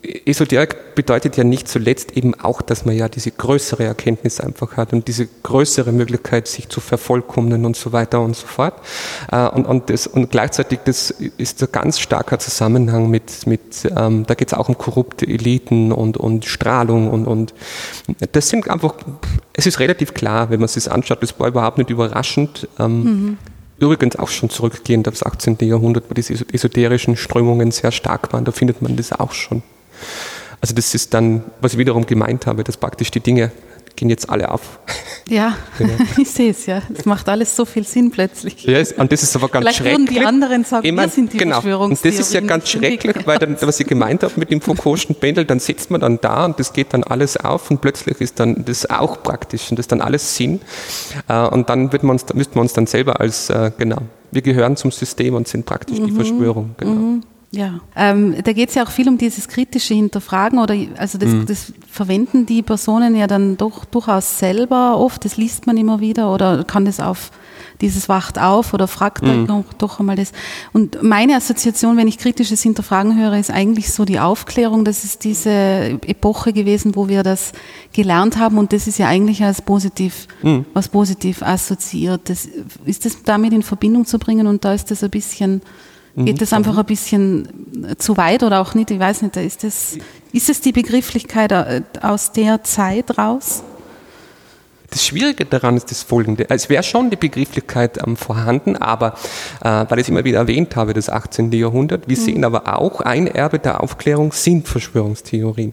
[0.03, 4.93] Esoterik bedeutet ja nicht zuletzt eben auch, dass man ja diese größere Erkenntnis einfach hat
[4.93, 8.75] und diese größere Möglichkeit, sich zu vervollkommnen und so weiter und so fort.
[9.31, 14.27] Äh, und, und, das, und gleichzeitig das ist ein ganz starker Zusammenhang mit, mit ähm,
[14.27, 17.55] da geht es auch um korrupte Eliten und, und Strahlung und, und
[18.33, 18.95] das sind einfach,
[19.53, 22.69] es ist relativ klar, wenn man sich das anschaut, das war überhaupt nicht überraschend.
[22.81, 23.39] Ähm, mhm.
[23.81, 25.59] Übrigens auch schon zurückgehend aufs 18.
[25.61, 29.63] Jahrhundert, wo diese esoterischen Strömungen sehr stark waren, da findet man das auch schon.
[30.61, 33.53] Also das ist dann, was ich wiederum gemeint habe, dass praktisch die Dinge
[33.99, 34.79] gehen jetzt alle auf.
[35.29, 35.87] Ja, ja.
[36.17, 36.81] ich sehe es ja.
[36.95, 38.63] Es macht alles so viel Sinn plötzlich.
[38.63, 40.09] Ja, und das ist aber ganz Vielleicht schrecklich.
[40.09, 41.61] Vielleicht die anderen sagen, Immer, wir sind die genau.
[41.61, 45.15] Und das ist ja ganz schrecklich, weil dann, was ich gemeint habe mit dem Foucault'schen
[45.15, 48.41] Pendel, dann sitzt man dann da und das geht dann alles auf und plötzlich ist
[48.41, 50.61] dann das auch praktisch und das ist dann alles Sinn.
[51.29, 53.99] Äh, und dann wird man uns, müssten wir uns dann selber als, äh, genau,
[54.31, 56.07] wir gehören zum System und sind praktisch mhm.
[56.07, 56.75] die Verschwörung.
[56.79, 56.93] Genau.
[56.93, 57.23] Mhm.
[57.51, 61.31] Ja, ähm, da geht es ja auch viel um dieses kritische Hinterfragen oder also das,
[61.31, 61.47] mhm.
[61.47, 66.33] das, verwenden die Personen ja dann doch durchaus selber oft, das liest man immer wieder
[66.33, 67.31] oder kann das auf
[67.81, 69.65] dieses wacht auf oder fragt mhm.
[69.79, 70.33] doch einmal das.
[70.73, 74.85] Und meine Assoziation, wenn ich kritisches Hinterfragen höre, ist eigentlich so die Aufklärung.
[74.85, 77.53] Das ist diese Epoche gewesen, wo wir das
[77.93, 80.67] gelernt haben und das ist ja eigentlich als positiv, mhm.
[80.75, 82.29] was positiv assoziiert.
[82.29, 82.49] Das,
[82.85, 85.63] ist das damit in Verbindung zu bringen und da ist das ein bisschen
[86.25, 86.39] Geht mhm.
[86.39, 87.49] das einfach ein bisschen
[87.99, 88.91] zu weit oder auch nicht?
[88.91, 89.99] Ich weiß nicht, ist das,
[90.33, 93.63] ist es die Begrifflichkeit äh, aus der Zeit raus?
[94.91, 96.49] Das Schwierige daran ist das Folgende.
[96.51, 99.15] Es wäre schon die Begrifflichkeit ähm, vorhanden, aber
[99.63, 101.53] äh, weil ich es immer wieder erwähnt habe, das 18.
[101.53, 102.23] Jahrhundert, wir mhm.
[102.23, 105.73] sehen aber auch, ein Erbe der Aufklärung sind Verschwörungstheorien.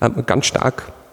[0.00, 1.05] Ähm, ganz stark äh,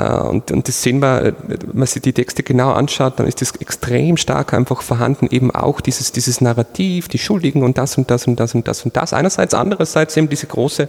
[0.00, 3.42] und, und das sehen wir, äh, wenn man sich die Texte genau anschaut, dann ist
[3.42, 8.10] das extrem stark einfach vorhanden, eben auch dieses, dieses Narrativ, die Schuldigen und das und
[8.10, 9.12] das und das und das und das.
[9.12, 10.88] Einerseits, andererseits eben diese große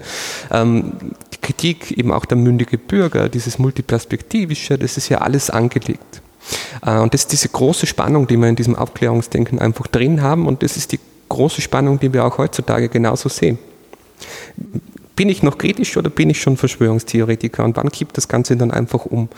[0.51, 0.93] ähm,
[1.41, 6.21] Kritik, eben auch der mündige Bürger, dieses Multiperspektivische, das ist ja alles angelegt.
[6.85, 10.47] Äh, und das ist diese große Spannung, die wir in diesem Aufklärungsdenken einfach drin haben
[10.47, 13.59] und das ist die große Spannung, die wir auch heutzutage genauso sehen
[15.15, 18.71] bin ich noch kritisch oder bin ich schon Verschwörungstheoretiker und wann kippt das Ganze dann
[18.71, 19.29] einfach um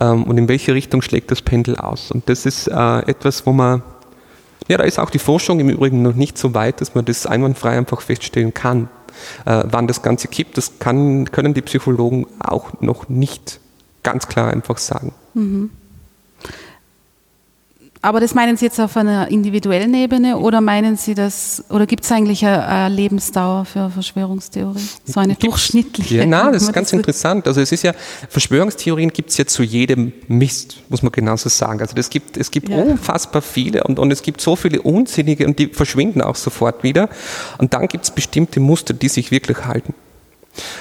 [0.00, 2.10] ähm, und in welche Richtung schlägt das Pendel aus.
[2.10, 3.82] Und das ist äh, etwas, wo man,
[4.68, 7.26] ja, da ist auch die Forschung im Übrigen noch nicht so weit, dass man das
[7.26, 8.88] einwandfrei einfach feststellen kann.
[9.44, 13.60] Äh, wann das Ganze kippt, das kann, können die Psychologen auch noch nicht
[14.02, 15.12] ganz klar einfach sagen.
[15.34, 15.70] Mhm.
[18.00, 22.04] Aber das meinen Sie jetzt auf einer individuellen Ebene oder meinen Sie das, oder gibt
[22.04, 24.80] es eigentlich eine, eine, Lebensdauer für Verschwörungstheorie?
[25.04, 26.18] So eine Gibt's, durchschnittliche?
[26.18, 27.46] Ja, na, das ist ganz das interessant.
[27.48, 27.92] Also es ist ja,
[28.28, 31.80] Verschwörungstheorien gibt es ja zu jedem Mist, muss man genauso sagen.
[31.80, 32.76] Also es gibt, es gibt ja.
[32.76, 37.08] unfassbar viele und, und es gibt so viele unsinnige und die verschwinden auch sofort wieder.
[37.58, 39.94] Und dann gibt es bestimmte Muster, die sich wirklich halten.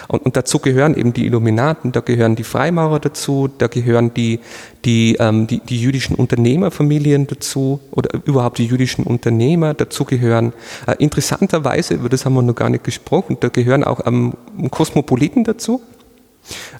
[0.07, 4.39] Und, und, dazu gehören eben die Illuminaten, da gehören die Freimaurer dazu, da gehören die,
[4.85, 10.53] die, ähm, die, die jüdischen Unternehmerfamilien dazu oder überhaupt die jüdischen Unternehmer dazu gehören.
[10.85, 14.33] Äh, interessanterweise, über das haben wir noch gar nicht gesprochen, da gehören auch ähm,
[14.71, 15.81] Kosmopoliten dazu.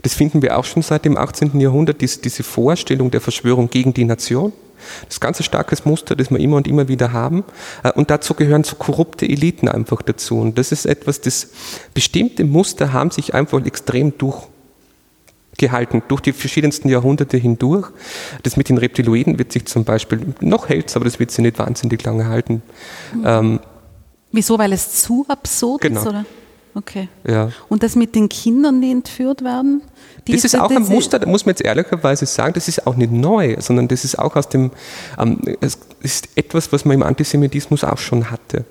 [0.01, 1.59] Das finden wir auch schon seit dem 18.
[1.59, 4.53] Jahrhundert, diese, diese Vorstellung der Verschwörung gegen die Nation.
[5.05, 7.43] Das ist ein ganz starkes Muster, das wir immer und immer wieder haben.
[7.83, 10.39] Äh, und dazu gehören so korrupte Eliten einfach dazu.
[10.39, 11.49] Und das ist etwas, das
[11.93, 17.89] bestimmte Muster haben sich einfach extrem durchgehalten, durch die verschiedensten Jahrhunderte hindurch.
[18.43, 21.59] Das mit den Reptiloiden wird sich zum Beispiel noch hält, aber das wird sich nicht
[21.59, 22.61] wahnsinnig lange halten.
[23.13, 23.23] Mhm.
[23.25, 23.59] Ähm,
[24.31, 24.59] Wieso?
[24.59, 26.01] Weil es zu absurd genau.
[26.01, 26.25] ist, oder?
[26.77, 27.09] Okay.
[27.27, 27.49] Ja.
[27.69, 29.81] Und das mit den Kindern, die entführt werden?
[30.27, 33.11] das ist auch ein Muster, da muss man jetzt ehrlicherweise sagen, das ist auch nicht
[33.11, 34.71] neu, sondern das ist auch aus dem,
[35.17, 38.65] ähm, es ist etwas, was man im Antisemitismus auch schon hatte.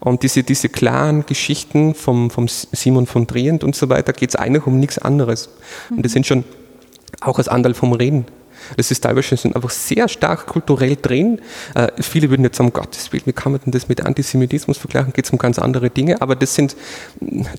[0.00, 4.36] Und diese, diese klaren Geschichten vom, vom Simon von Trient und so weiter geht es
[4.36, 5.48] eigentlich um nichts anderes.
[5.88, 6.14] Und das mhm.
[6.14, 6.44] sind schon
[7.20, 8.26] auch als Andal vom Reden
[8.76, 11.40] das ist teilweise schon einfach sehr stark kulturell drin.
[11.74, 15.12] Äh, viele würden jetzt sagen, Gottes Willen, wie kann man denn das mit Antisemitismus vergleichen?
[15.12, 16.20] Geht es um ganz andere Dinge.
[16.20, 16.76] Aber das sind,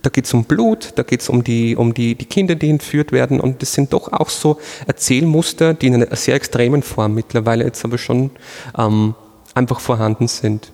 [0.02, 2.70] da geht es um Blut, da geht es um, die, um die, die Kinder, die
[2.70, 3.40] entführt werden.
[3.40, 7.84] Und das sind doch auch so Erzählmuster, die in einer sehr extremen Form mittlerweile jetzt
[7.86, 8.32] aber schon
[8.78, 9.16] ähm,
[9.56, 10.72] einfach vorhanden sind.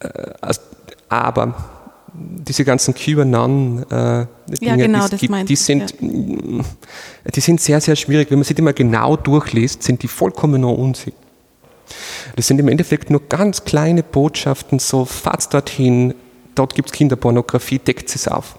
[0.00, 0.08] Äh,
[0.40, 0.60] also,
[1.08, 1.81] aber
[2.14, 4.26] diese ganzen QAnon äh, Dinge,
[4.60, 6.64] ja, genau, die, gibt, die sind, ja.
[7.34, 8.30] die sind sehr, sehr schwierig.
[8.30, 11.14] Wenn man sie immer genau durchliest, sind die vollkommen nur Unsinn.
[12.36, 16.14] Das sind im Endeffekt nur ganz kleine Botschaften, so fahrt's dorthin,
[16.54, 18.58] dort gibt es Kinderpornografie, deckt es auf.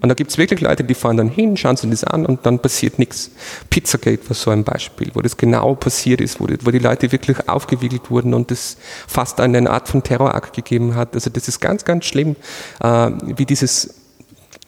[0.00, 2.46] Und da gibt es wirklich Leute, die fahren dann hin, schauen sich das an und
[2.46, 3.30] dann passiert nichts.
[3.68, 7.12] Pizzagate war so ein Beispiel, wo das genau passiert ist, wo die, wo die Leute
[7.12, 11.14] wirklich aufgewiegelt wurden und es fast eine Art von Terrorakt gegeben hat.
[11.14, 12.36] Also das ist ganz, ganz schlimm,
[12.82, 13.94] äh, wie dieses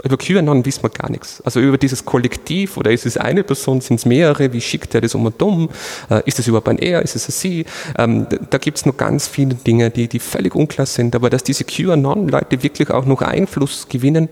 [0.04, 1.40] über QAnon wissen wir gar nichts.
[1.44, 5.00] Also über dieses Kollektiv oder ist es eine Person, sind es mehrere, wie schickt er
[5.00, 5.68] das um und um,
[6.10, 7.64] äh, ist es überhaupt ein Er, ist es ein Sie?
[7.96, 11.44] Ähm, da gibt es noch ganz viele Dinge, die, die völlig unklar sind, aber dass
[11.44, 14.28] diese QAnon-Leute wirklich auch noch Einfluss gewinnen,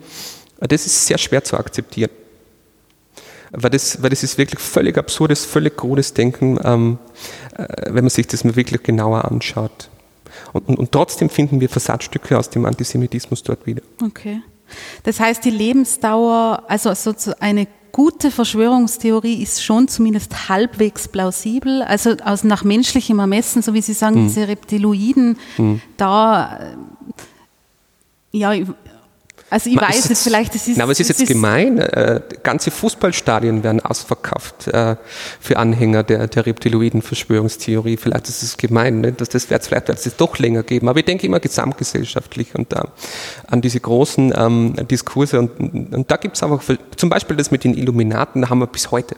[0.69, 2.11] das ist sehr schwer zu akzeptieren.
[3.53, 6.99] Weil das, weil das ist wirklich völlig absurdes, völlig krudes Denken, ähm,
[7.57, 9.91] äh, wenn man sich das mal wirklich genauer anschaut.
[10.53, 13.83] Und, und, und trotzdem finden wir Versatzstücke aus dem Antisemitismus dort wieder.
[14.03, 14.43] Okay.
[15.03, 21.83] Das heißt, die Lebensdauer, also so eine gute Verschwörungstheorie ist schon zumindest halbwegs plausibel.
[21.83, 24.29] Also aus nach menschlichem Ermessen, so wie Sie sagen, hm.
[24.29, 25.81] diese Reptiloiden, hm.
[25.97, 26.77] da
[28.33, 28.53] ja,
[29.51, 30.77] also ich Man weiß jetzt, vielleicht, das ist.
[30.77, 31.79] Na, aber es ist jetzt ist gemein.
[31.79, 34.95] Äh, ganze Fußballstadien werden ausverkauft äh,
[35.41, 37.97] für Anhänger der, der Reptiloiden-Verschwörungstheorie.
[37.97, 39.13] Vielleicht ist es gemein, ne?
[39.13, 40.89] dass das wird vielleicht wird es doch länger geben.
[40.89, 42.81] Aber ich denke immer gesamtgesellschaftlich und äh,
[43.49, 45.41] an diese großen ähm, Diskurse.
[45.41, 45.59] Und,
[45.93, 46.63] und da gibt es einfach
[46.97, 49.17] zum Beispiel das mit den Illuminaten, da haben wir bis heute.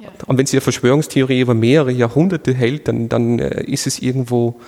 [0.00, 0.08] Ja.
[0.26, 4.60] Und wenn sie eine Verschwörungstheorie über mehrere Jahrhunderte hält, dann, dann äh, ist es irgendwo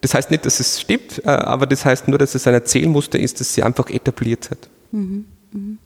[0.00, 3.18] das heißt nicht, dass es stimmt, äh, aber das heißt nur, dass es ein Erzählmuster
[3.18, 4.68] ist, das sie einfach etabliert hat.
[4.92, 5.78] Mhm, mhm.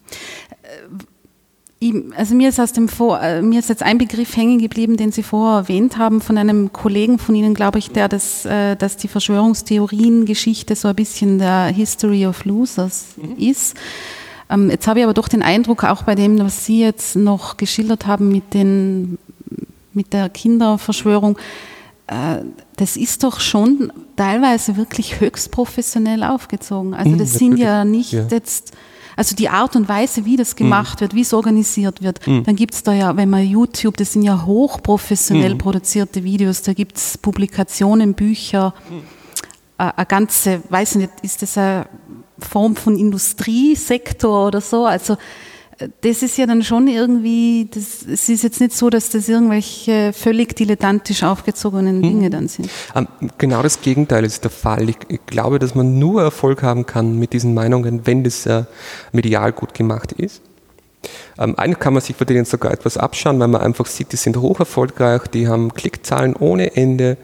[0.62, 4.98] Äh, also mir ist aus dem Vor äh, mir ist jetzt ein Begriff hängen geblieben,
[4.98, 8.98] den Sie vorher erwähnt haben, von einem Kollegen von Ihnen, glaube ich, der das, dass
[8.98, 13.36] die Verschwörungstheorien-Geschichte so ein bisschen der History of Losers mhm.
[13.38, 13.76] ist.
[14.50, 17.56] Ähm, jetzt habe ich aber doch den Eindruck, auch bei dem, was Sie jetzt noch
[17.56, 19.16] geschildert haben mit den
[19.92, 21.38] mit der Kinderverschwörung,
[22.76, 26.92] das ist doch schon teilweise wirklich höchst professionell aufgezogen.
[26.92, 28.26] Also mhm, das sind ja nicht ja.
[28.28, 28.72] jetzt,
[29.16, 31.00] also die Art und Weise, wie das gemacht mhm.
[31.02, 32.42] wird, wie es organisiert wird, mhm.
[32.44, 35.58] dann gibt es da ja, wenn man YouTube, das sind ja hochprofessionell mhm.
[35.58, 39.02] produzierte Videos, da gibt es Publikationen, Bücher, mhm.
[39.78, 41.86] äh, eine ganze, weiß nicht, ist das eine
[42.40, 44.84] Form von Industriesektor oder so?
[44.84, 45.16] Also
[46.00, 50.12] das ist ja dann schon irgendwie, das, es ist jetzt nicht so, dass das irgendwelche
[50.12, 52.02] völlig dilettantisch aufgezogenen mhm.
[52.02, 52.68] Dinge dann sind.
[52.94, 53.08] Ähm,
[53.38, 54.88] genau das Gegenteil ist der Fall.
[54.90, 58.64] Ich, ich, glaube, dass man nur Erfolg haben kann mit diesen Meinungen, wenn das äh,
[59.12, 60.42] medial gut gemacht ist.
[61.38, 64.16] Ähm, eigentlich kann man sich von denen sogar etwas abschauen, weil man einfach sieht, die
[64.16, 67.16] sind hoch erfolgreich, die haben Klickzahlen ohne Ende.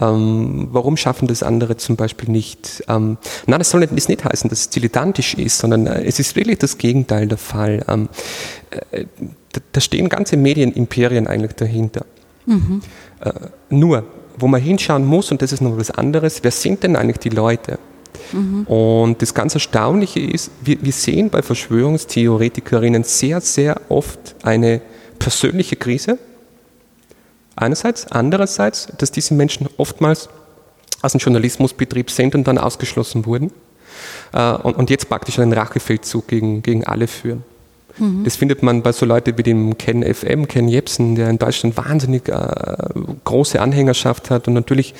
[0.00, 2.82] Ähm, warum schaffen das andere zum Beispiel nicht?
[2.88, 6.34] Ähm, nein, das soll nicht, nicht heißen, dass es dilettantisch ist, sondern äh, es ist
[6.36, 7.84] wirklich das Gegenteil der Fall.
[7.88, 8.08] Ähm,
[8.90, 9.04] äh,
[9.52, 12.04] da, da, stehen ganze Medienimperien eigentlich dahinter.
[12.46, 12.82] Mhm.
[13.20, 13.32] Äh,
[13.68, 14.04] nur,
[14.36, 17.30] wo man hinschauen muss, und das ist noch was anderes, wer sind denn eigentlich die
[17.30, 17.78] Leute?
[18.32, 18.64] Mhm.
[18.66, 24.80] Und das ganz Erstaunliche ist, wir, wir sehen bei Verschwörungstheoretikerinnen sehr, sehr oft eine
[25.18, 26.18] persönliche Krise.
[27.56, 30.28] Einerseits, andererseits, dass diese Menschen oftmals
[31.02, 33.52] aus dem Journalismusbetrieb sind und dann ausgeschlossen wurden
[34.32, 37.44] äh, und, jetzt praktisch einen Rachefeldzug gegen, gegen alle führen.
[38.00, 38.24] Mhm.
[38.24, 41.76] Das findet man bei so Leuten wie dem Ken FM, Ken Jebsen, der in Deutschland
[41.76, 42.34] wahnsinnig äh,
[43.24, 44.94] große Anhängerschaft hat und natürlich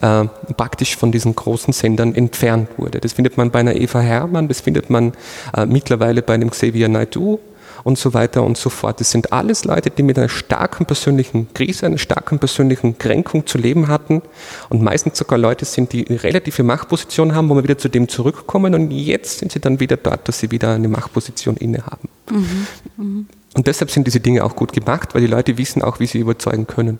[0.00, 0.24] äh,
[0.56, 3.00] praktisch von diesen großen Sendern entfernt wurde.
[3.00, 5.12] Das findet man bei einer Eva Herrmann, das findet man
[5.56, 7.38] äh, mittlerweile bei einem Xavier Naidoo
[7.84, 8.98] und so weiter und so fort.
[8.98, 13.58] Das sind alles Leute, die mit einer starken persönlichen Krise, einer starken persönlichen Kränkung zu
[13.58, 14.22] leben hatten
[14.70, 18.08] und meistens sogar Leute sind, die eine relative Machtposition haben, wo wir wieder zu dem
[18.08, 22.08] zurückkommen und jetzt sind sie dann wieder dort, dass sie wieder eine Machtposition innehaben.
[22.30, 22.66] Mhm.
[22.96, 23.26] Mhm.
[23.54, 26.18] Und deshalb sind diese Dinge auch gut gemacht, weil die Leute wissen auch, wie sie
[26.18, 26.98] überzeugen können.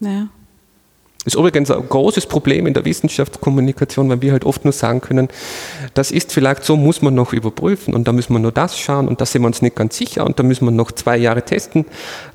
[0.00, 0.28] Ja.
[1.24, 5.00] Das ist übrigens ein großes Problem in der Wissenschaftskommunikation, weil wir halt oft nur sagen
[5.00, 5.28] können,
[5.94, 9.08] das ist vielleicht so, muss man noch überprüfen und da müssen wir nur das schauen
[9.08, 11.42] und da sind wir uns nicht ganz sicher und da müssen wir noch zwei Jahre
[11.42, 11.86] testen.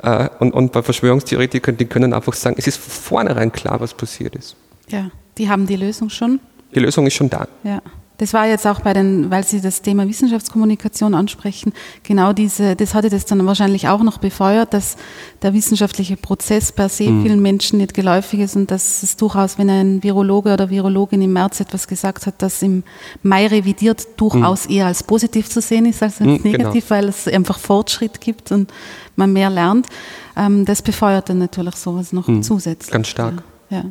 [0.01, 3.93] Äh, und, und bei Verschwörungstheoretikern, die können einfach sagen, es ist von vornherein klar, was
[3.93, 4.55] passiert ist.
[4.87, 6.39] Ja, die haben die Lösung schon.
[6.73, 7.47] Die Lösung ist schon da.
[7.63, 7.81] Ja.
[8.19, 11.71] Das war jetzt auch bei den, weil Sie das Thema Wissenschaftskommunikation ansprechen,
[12.03, 14.97] genau diese, das hatte das dann wahrscheinlich auch noch befeuert, dass
[15.41, 17.23] der wissenschaftliche Prozess per se mhm.
[17.23, 21.31] vielen Menschen nicht geläufig ist und dass es durchaus, wenn ein Virologe oder Virologin im
[21.31, 22.83] März etwas gesagt hat, das im
[23.23, 24.75] Mai revidiert, durchaus mhm.
[24.75, 27.01] eher als positiv zu sehen ist als, als mhm, negativ, genau.
[27.01, 28.69] weil es einfach Fortschritt gibt und
[29.15, 29.87] man mehr lernt.
[30.35, 32.43] Ähm, das befeuert dann natürlich sowas noch mhm.
[32.43, 32.91] zusätzlich.
[32.91, 33.43] Ganz stark.
[33.69, 33.77] ja.
[33.77, 33.85] ja.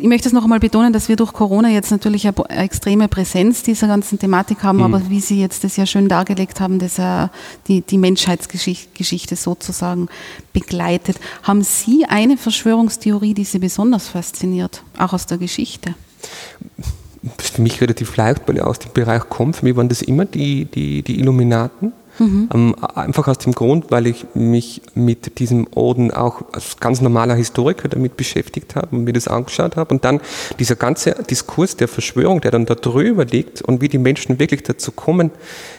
[0.00, 3.64] Ich möchte es noch einmal betonen, dass wir durch Corona jetzt natürlich eine extreme Präsenz
[3.64, 4.84] dieser ganzen Thematik haben, mhm.
[4.84, 7.30] aber wie Sie jetzt das ja schön dargelegt haben, dass er
[7.66, 10.08] die, die Menschheitsgeschichte sozusagen
[10.52, 11.18] begleitet.
[11.42, 15.94] Haben Sie eine Verschwörungstheorie, die Sie besonders fasziniert, auch aus der Geschichte?
[17.36, 19.56] Für mich relativ leicht, weil er aus dem Bereich kommt.
[19.56, 21.92] Für mich waren das immer die, die, die Illuminaten.
[22.18, 22.48] Mhm.
[22.52, 27.34] Ähm, einfach aus dem Grund, weil ich mich mit diesem Orden auch als ganz normaler
[27.34, 29.94] Historiker damit beschäftigt habe und mir das angeschaut habe.
[29.94, 30.20] Und dann
[30.58, 34.62] dieser ganze Diskurs der Verschwörung, der dann da drüber liegt und wie die Menschen wirklich
[34.62, 35.30] dazu kommen,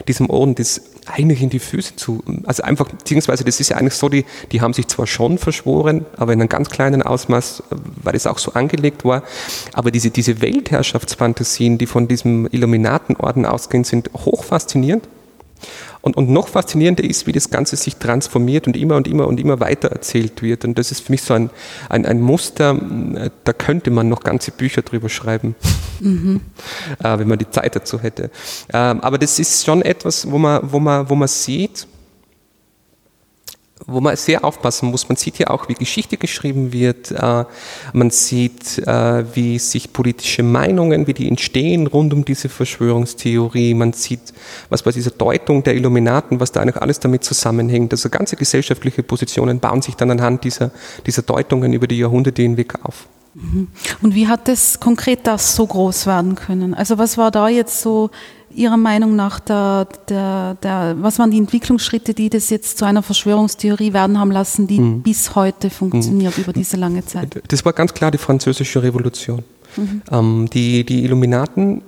[0.08, 3.94] diesem Orden das eigentlich in die Füße zu, also einfach, beziehungsweise das ist ja eigentlich
[3.94, 7.62] so, die, die haben sich zwar schon verschworen, aber in einem ganz kleinen Ausmaß,
[8.02, 9.22] weil es auch so angelegt war,
[9.72, 15.08] aber diese, diese Weltherrschaftsfantasien, die von diesem Illuminatenorden ausgehen, sind hoch faszinierend
[16.02, 19.38] und, und noch faszinierender ist, wie das Ganze sich transformiert und immer und immer und
[19.38, 20.64] immer weiter erzählt wird.
[20.64, 21.50] Und das ist für mich so ein,
[21.88, 22.78] ein, ein Muster,
[23.44, 25.54] da könnte man noch ganze Bücher drüber schreiben,
[26.00, 26.40] mhm.
[27.04, 28.30] äh, wenn man die Zeit dazu hätte.
[28.72, 31.86] Ähm, aber das ist schon etwas, wo man, wo man, wo man sieht,
[33.90, 35.08] wo man sehr aufpassen muss.
[35.08, 37.10] Man sieht ja auch, wie Geschichte geschrieben wird.
[37.10, 37.44] Äh,
[37.92, 43.74] man sieht, äh, wie sich politische Meinungen, wie die entstehen rund um diese Verschwörungstheorie.
[43.74, 44.32] Man sieht,
[44.68, 47.92] was bei dieser Deutung der Illuminaten, was da eigentlich alles damit zusammenhängt.
[47.92, 50.70] Also ganze gesellschaftliche Positionen bauen sich dann anhand dieser,
[51.06, 53.06] dieser Deutungen über die Jahrhunderte hinweg auf.
[53.34, 53.68] Mhm.
[54.02, 56.74] Und wie hat das konkret das so groß werden können?
[56.74, 58.10] Also was war da jetzt so
[58.54, 63.02] Ihrer Meinung nach, der, der, der, was waren die Entwicklungsschritte, die das jetzt zu einer
[63.02, 65.02] Verschwörungstheorie werden haben lassen, die mhm.
[65.02, 66.42] bis heute funktioniert mhm.
[66.42, 67.40] über diese lange Zeit?
[67.48, 69.44] Das war ganz klar die Französische Revolution.
[69.76, 70.02] Mhm.
[70.10, 71.82] Ähm, die, die Illuminaten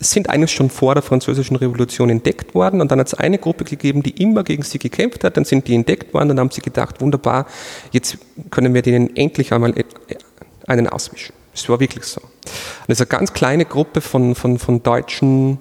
[0.00, 3.64] sind eigentlich schon vor der Französischen Revolution entdeckt worden und dann hat es eine Gruppe
[3.64, 6.50] gegeben, die immer gegen sie gekämpft hat, dann sind die entdeckt worden und dann haben
[6.50, 7.46] sie gedacht, wunderbar,
[7.92, 8.18] jetzt
[8.50, 9.84] können wir denen endlich einmal e,
[10.66, 11.32] einen auswischen.
[11.52, 12.20] Das war wirklich so.
[12.20, 12.32] Und
[12.88, 15.58] das ist eine ganz kleine Gruppe von, von, von deutschen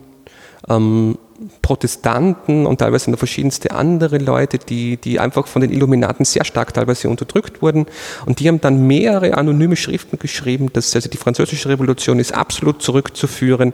[0.70, 1.18] ähm,
[1.61, 6.74] Protestanten und teilweise noch verschiedenste andere Leute, die, die einfach von den Illuminaten sehr stark
[6.74, 7.86] teilweise unterdrückt wurden.
[8.26, 12.82] Und die haben dann mehrere anonyme Schriften geschrieben, dass also die französische Revolution ist absolut
[12.82, 13.74] zurückzuführen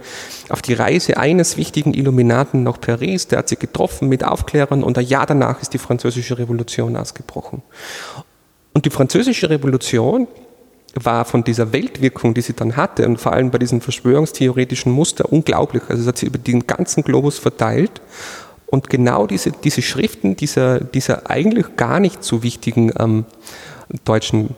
[0.49, 3.27] auf die Reise eines wichtigen Illuminaten nach Paris.
[3.27, 7.61] Der hat sie getroffen mit Aufklärern und ein Jahr danach ist die französische Revolution ausgebrochen.
[8.73, 10.27] Und die französische Revolution
[10.95, 15.31] war von dieser Weltwirkung, die sie dann hatte und vor allem bei diesen verschwörungstheoretischen Muster
[15.31, 15.83] unglaublich.
[15.87, 18.01] Also es hat sie über den ganzen Globus verteilt
[18.67, 23.25] und genau diese, diese Schriften dieser, dieser eigentlich gar nicht so wichtigen ähm,
[24.05, 24.55] deutschen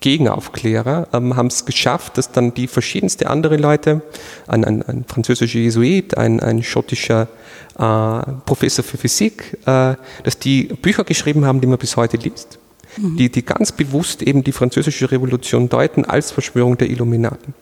[0.00, 4.00] Gegenaufklärer ähm, haben es geschafft, dass dann die verschiedensten andere Leute,
[4.46, 7.28] ein, ein, ein französischer Jesuit, ein, ein schottischer
[7.78, 9.94] äh, Professor für Physik, äh,
[10.24, 12.59] dass die Bücher geschrieben haben, die man bis heute liest,
[12.96, 13.16] mhm.
[13.16, 17.54] die, die ganz bewusst eben die französische Revolution deuten als Verschwörung der Illuminaten.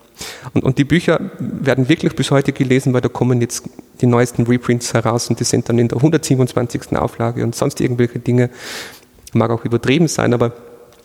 [0.54, 3.64] Und, und die Bücher werden wirklich bis heute gelesen, weil da kommen jetzt
[4.00, 6.96] die neuesten Reprints heraus und die sind dann in der 127.
[6.96, 8.50] Auflage und sonst irgendwelche Dinge.
[9.32, 10.52] Mag auch übertrieben sein, aber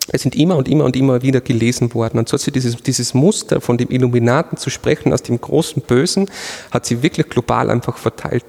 [0.07, 2.19] es sind immer und immer und immer wieder gelesen worden.
[2.19, 5.81] Und so hat sie dieses, dieses Muster von dem Illuminaten zu sprechen, aus dem großen
[5.83, 6.29] Bösen,
[6.71, 8.45] hat sie wirklich global einfach verteilt.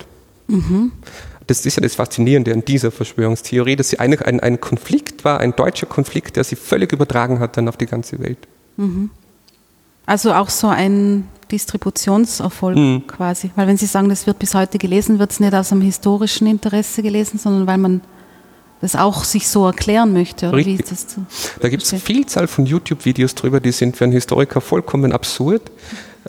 [0.49, 0.93] Mhm.
[1.47, 5.41] Das ist ja das Faszinierende an dieser Verschwörungstheorie, dass sie eigentlich ein, ein Konflikt war,
[5.41, 8.39] ein deutscher Konflikt, der sie völlig übertragen hat dann auf die ganze Welt.
[8.77, 9.11] Mhm.
[10.07, 13.07] Also auch so ein Distributionserfolg mhm.
[13.07, 13.51] quasi.
[13.57, 16.47] Weil wenn Sie sagen, das wird bis heute gelesen, wird es nicht aus einem historischen
[16.47, 18.01] Interesse gelesen, sondern weil man
[18.81, 20.49] das auch sich so erklären möchte.
[20.49, 20.87] Oder Richtig.
[21.61, 25.71] da gibt es eine Vielzahl von YouTube-Videos drüber, die sind für einen Historiker vollkommen absurd,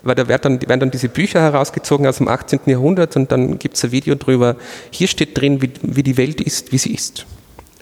[0.06, 2.60] weil da werden dann, werden dann diese Bücher herausgezogen aus dem 18.
[2.66, 4.56] Jahrhundert und dann gibt es ein Video drüber,
[4.90, 7.26] hier steht drin, wie, wie die Welt ist, wie sie ist.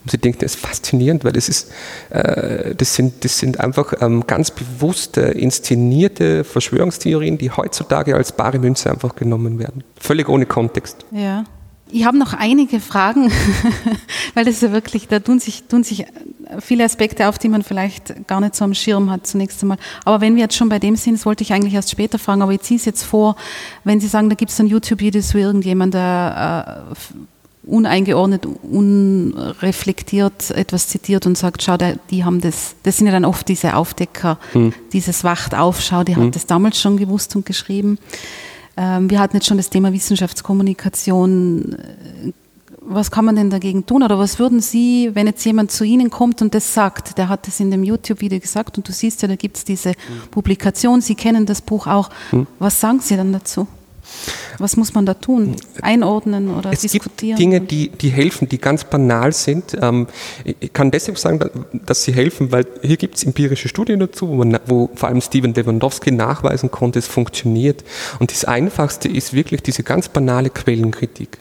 [0.05, 1.73] Und sie denken, das ist faszinierend, weil das ist,
[2.11, 8.59] äh, das sind, das sind einfach ähm, ganz bewusste, inszenierte Verschwörungstheorien, die heutzutage als bare
[8.59, 9.83] Münze einfach genommen werden.
[9.99, 11.07] Völlig ohne Kontext.
[11.11, 11.45] Ja.
[11.91, 13.31] Ich habe noch einige Fragen,
[14.35, 16.07] weil das ist ja wirklich, da tun sich, tun sich
[16.61, 19.79] viele Aspekte auf, die man vielleicht gar nicht so am Schirm hat zunächst einmal.
[20.05, 22.43] Aber wenn wir jetzt schon bei dem sind, das wollte ich eigentlich erst später fragen,
[22.43, 23.37] aber ich ziehe es jetzt vor,
[23.85, 26.95] wenn Sie sagen, da gibt es dann YouTube-Videos, wo irgendjemand der äh,
[27.67, 31.77] uneingeordnet, unreflektiert etwas zitiert und sagt, schau,
[32.11, 34.75] die haben das, das sind ja dann oft diese Aufdecker, hm.
[34.93, 36.27] dieses Wacht auf, schau, die hm.
[36.27, 37.99] hat das damals schon gewusst und geschrieben.
[38.77, 41.77] Ähm, wir hatten jetzt schon das Thema Wissenschaftskommunikation.
[42.81, 44.03] Was kann man denn dagegen tun?
[44.03, 47.47] Oder was würden Sie, wenn jetzt jemand zu Ihnen kommt und das sagt, der hat
[47.47, 49.93] das in dem YouTube-Video gesagt und du siehst ja, da gibt es diese
[50.31, 52.11] Publikation, Sie kennen das Buch auch.
[52.31, 52.47] Hm.
[52.59, 53.67] Was sagen Sie dann dazu?
[54.59, 55.57] Was muss man da tun?
[55.83, 57.35] Einordnen oder es diskutieren?
[57.35, 59.77] Es gibt Dinge, die, die helfen, die ganz banal sind.
[59.81, 60.07] Ähm,
[60.45, 61.41] ich kann deshalb sagen,
[61.87, 65.21] dass sie helfen, weil hier gibt es empirische Studien dazu, wo, man, wo vor allem
[65.21, 67.85] Steven Lewandowski nachweisen konnte, es funktioniert.
[68.19, 71.39] Und das Einfachste ist wirklich diese ganz banale Quellenkritik.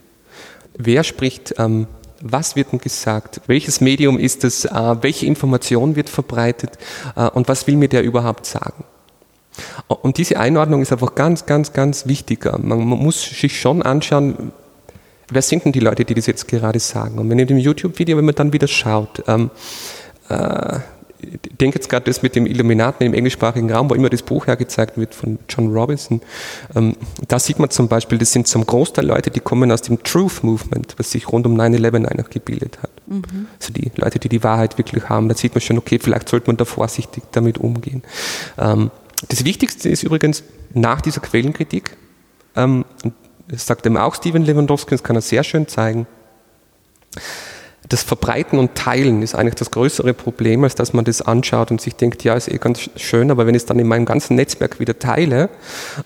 [0.75, 1.87] Wer spricht ähm,
[2.23, 6.71] was wird denn gesagt, welches Medium ist es, äh, welche Information wird verbreitet
[7.15, 8.85] äh, und was will mir der überhaupt sagen.
[9.87, 12.45] Und diese Einordnung ist einfach ganz, ganz, ganz wichtig.
[12.45, 14.51] Man, muss sich schon anschauen,
[15.29, 17.19] wer sind denn die Leute, die das jetzt gerade sagen?
[17.19, 19.51] Und wenn in dem YouTube-Video, wenn man dann wieder schaut, ähm,
[20.29, 20.79] äh,
[21.23, 24.47] ich denke jetzt gerade das mit dem Illuminaten im englischsprachigen Raum, wo immer das Buch
[24.47, 26.21] hergezeigt wird von John Robinson.
[26.75, 26.95] Ähm,
[27.27, 30.43] da sieht man zum Beispiel, das sind zum Großteil Leute, die kommen aus dem Truth
[30.43, 32.91] Movement, was sich rund um 9-11 einfach gebildet hat.
[33.07, 33.47] Mhm.
[33.59, 35.29] Also die Leute, die die Wahrheit wirklich haben.
[35.29, 38.03] Da sieht man schon, okay, vielleicht sollte man da vorsichtig damit umgehen.
[38.57, 38.91] Ähm,
[39.29, 40.43] das Wichtigste ist übrigens
[40.73, 41.95] nach dieser Quellenkritik,
[42.55, 42.85] ähm,
[43.47, 46.07] das sagt eben auch Steven Lewandowski, das kann er sehr schön zeigen,
[47.89, 51.81] das Verbreiten und Teilen ist eigentlich das größere Problem, als dass man das anschaut und
[51.81, 54.35] sich denkt, ja, ist eh ganz schön, aber wenn ich es dann in meinem ganzen
[54.35, 55.49] Netzwerk wieder teile,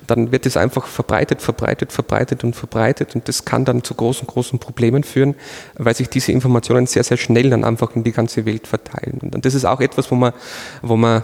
[0.07, 4.25] dann wird es einfach verbreitet, verbreitet, verbreitet und verbreitet und das kann dann zu großen,
[4.27, 5.35] großen Problemen führen,
[5.75, 9.31] weil sich diese Informationen sehr, sehr schnell dann einfach in die ganze Welt verteilen.
[9.33, 10.33] Und das ist auch etwas, wo man,
[10.81, 11.21] wo man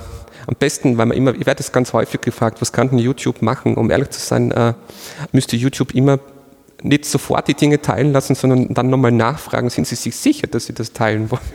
[0.48, 3.42] am besten, weil man immer, ich werde das ganz häufig gefragt, was kann denn YouTube
[3.42, 3.76] machen?
[3.76, 4.74] Um ehrlich zu sein, äh,
[5.32, 6.20] müsste YouTube immer
[6.84, 10.66] nicht sofort die Dinge teilen lassen, sondern dann nochmal nachfragen, sind Sie sich sicher, dass
[10.66, 11.42] Sie das teilen wollen?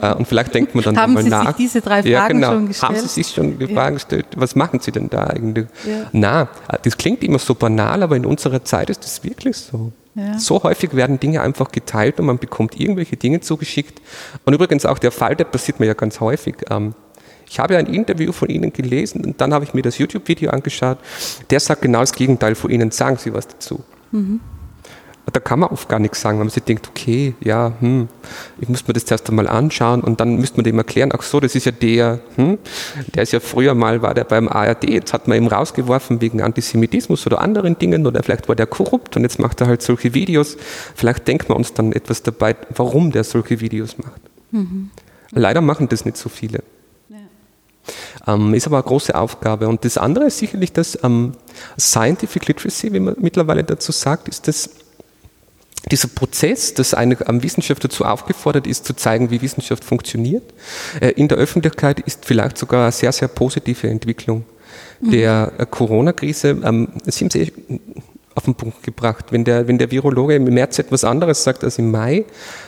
[0.00, 1.46] Äh, und vielleicht denkt man dann nochmal nach.
[1.46, 2.52] Haben Sie sich diese drei Fragen ja, genau.
[2.52, 2.92] schon gestellt?
[2.92, 3.74] Haben Sie sich schon die ja.
[3.74, 5.66] Fragen gestellt, was machen Sie denn da eigentlich?
[5.84, 6.08] Ja.
[6.12, 6.48] Na,
[6.82, 9.92] das klingt immer so banal, aber in unserer Zeit ist das wirklich so.
[10.14, 10.38] Ja.
[10.38, 14.00] So häufig werden Dinge einfach geteilt und man bekommt irgendwelche Dinge zugeschickt.
[14.44, 16.56] Und übrigens auch der Fall, der passiert mir ja ganz häufig.
[16.70, 16.94] Ähm,
[17.48, 20.98] ich habe ein Interview von Ihnen gelesen und dann habe ich mir das YouTube-Video angeschaut.
[21.50, 22.90] Der sagt genau das Gegenteil von Ihnen.
[22.90, 23.82] Sagen Sie was dazu.
[24.12, 24.40] Mhm.
[25.30, 28.08] Da kann man oft gar nichts sagen, wenn man sich denkt, okay, ja, hm,
[28.60, 31.38] ich muss mir das erst einmal anschauen und dann müsste man dem erklären, ach so,
[31.38, 32.56] das ist ja der, hm,
[33.14, 36.40] der ist ja früher mal, war der beim ARD, jetzt hat man ihn rausgeworfen wegen
[36.40, 40.14] Antisemitismus oder anderen Dingen oder vielleicht war der korrupt und jetzt macht er halt solche
[40.14, 40.56] Videos.
[40.94, 44.22] Vielleicht denkt man uns dann etwas dabei, warum der solche Videos macht.
[44.50, 44.90] Mhm.
[45.32, 46.62] Leider machen das nicht so viele.
[48.28, 49.68] Ähm, ist aber eine große Aufgabe.
[49.68, 51.32] Und das andere ist sicherlich das ähm,
[51.80, 54.70] Scientific Literacy, wie man mittlerweile dazu sagt, ist das
[55.90, 60.42] dieser Prozess, dass eine Wissenschaft dazu aufgefordert ist, zu zeigen, wie Wissenschaft funktioniert,
[61.00, 64.44] äh, in der Öffentlichkeit ist vielleicht sogar eine sehr, sehr positive Entwicklung
[65.00, 65.10] mhm.
[65.10, 66.60] der äh, Corona-Krise.
[66.62, 67.52] Ähm, Sie haben sie
[68.34, 69.26] auf den Punkt gebracht.
[69.30, 72.24] Wenn der, wenn der Virologe im März etwas anderes sagt als im Mai,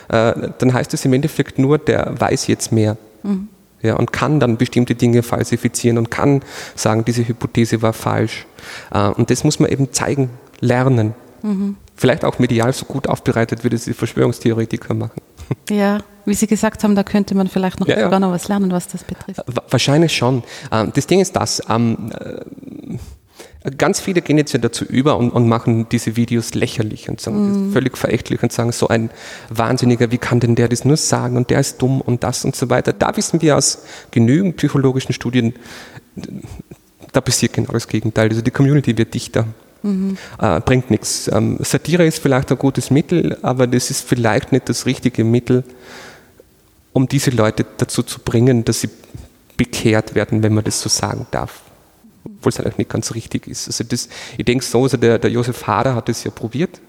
[0.09, 2.97] äh, dann heißt es im Endeffekt nur, der weiß jetzt mehr.
[3.21, 3.47] Mhm.
[3.81, 6.41] Ja, und kann dann bestimmte Dinge falsifizieren und kann
[6.75, 8.45] sagen, diese Hypothese war falsch.
[8.91, 10.29] Äh, und das muss man eben zeigen,
[10.59, 11.13] lernen.
[11.41, 11.77] Mhm.
[11.95, 15.21] Vielleicht auch medial so gut aufbereitet, wie das die Verschwörungstheoretiker machen.
[15.69, 18.19] Ja, wie Sie gesagt haben, da könnte man vielleicht noch ja, sogar ja.
[18.19, 19.41] noch was lernen, was das betrifft.
[19.69, 20.43] Wahrscheinlich schon.
[20.71, 22.97] Ähm, das Ding ist das, ähm, äh,
[23.77, 27.69] ganz viele gehen jetzt ja dazu über und, und machen diese Videos lächerlich und sagen,
[27.69, 27.73] mm.
[27.73, 29.11] völlig verächtlich und sagen, so ein
[29.49, 32.55] Wahnsinniger, wie kann denn der das nur sagen und der ist dumm und das und
[32.55, 32.91] so weiter.
[32.91, 35.53] Da wissen wir aus genügend psychologischen Studien,
[37.11, 38.29] da passiert genau das Gegenteil.
[38.29, 39.45] Also die Community wird dichter.
[39.83, 40.17] Mhm.
[40.39, 41.29] Äh, bringt nichts.
[41.31, 45.63] Ähm, Satire ist vielleicht ein gutes Mittel, aber das ist vielleicht nicht das richtige Mittel,
[46.93, 48.89] um diese Leute dazu zu bringen, dass sie
[49.57, 51.61] bekehrt werden, wenn man das so sagen darf.
[52.23, 53.67] Obwohl es eigentlich nicht ganz richtig ist.
[53.67, 56.79] Also das, ich denke so, also der, der Josef Hader hat es ja probiert,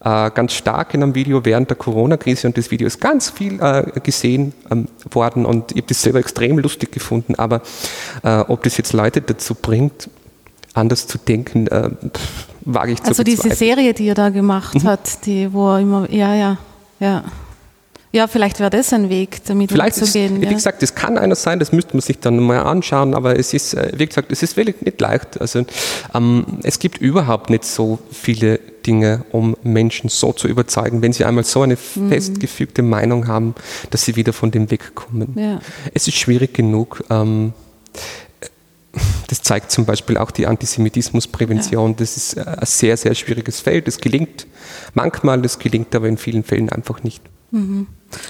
[0.00, 3.60] äh, ganz stark in einem Video während der Corona-Krise und das Video ist ganz viel
[3.60, 7.62] äh, gesehen ähm, worden und ich habe das selber extrem lustig gefunden, aber
[8.22, 10.08] äh, ob das jetzt Leute dazu bringt,
[10.74, 11.90] anders zu denken, äh,
[12.62, 14.84] wage ich zu Also diese Serie, die er da gemacht mhm.
[14.84, 16.58] hat, die, wo er immer, ja, ja,
[17.00, 17.24] ja.
[18.16, 20.36] Ja, vielleicht wäre das ein Weg, damit vielleicht umzugehen.
[20.36, 20.50] Ist, ja.
[20.50, 23.52] Wie gesagt, das kann einer sein, das müsste man sich dann mal anschauen, aber es
[23.52, 25.38] ist, äh, wie gesagt, es ist wirklich nicht leicht.
[25.38, 25.66] Also
[26.14, 31.26] ähm, es gibt überhaupt nicht so viele Dinge, um Menschen so zu überzeugen, wenn sie
[31.26, 32.08] einmal so eine mhm.
[32.08, 33.54] festgefügte Meinung haben,
[33.90, 35.34] dass sie wieder von dem wegkommen.
[35.38, 35.60] Ja.
[35.92, 37.04] Es ist schwierig genug.
[37.10, 37.52] Ähm,
[39.28, 41.90] das zeigt zum Beispiel auch die Antisemitismusprävention.
[41.90, 41.96] Ja.
[41.98, 43.86] Das ist äh, ein sehr, sehr schwieriges Feld.
[43.86, 44.46] Das gelingt
[44.94, 47.20] manchmal, das gelingt aber in vielen Fällen einfach nicht.
[47.50, 47.86] Mhm.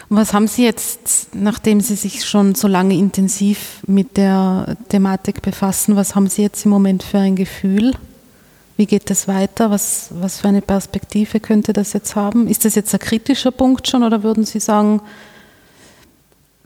[0.09, 5.43] Und was haben Sie jetzt, nachdem Sie sich schon so lange intensiv mit der Thematik
[5.43, 7.95] befassen, was haben Sie jetzt im Moment für ein Gefühl?
[8.77, 9.71] Wie geht das weiter?
[9.71, 12.47] Was, was für eine Perspektive könnte das jetzt haben?
[12.47, 15.01] Ist das jetzt ein kritischer Punkt schon oder würden Sie sagen,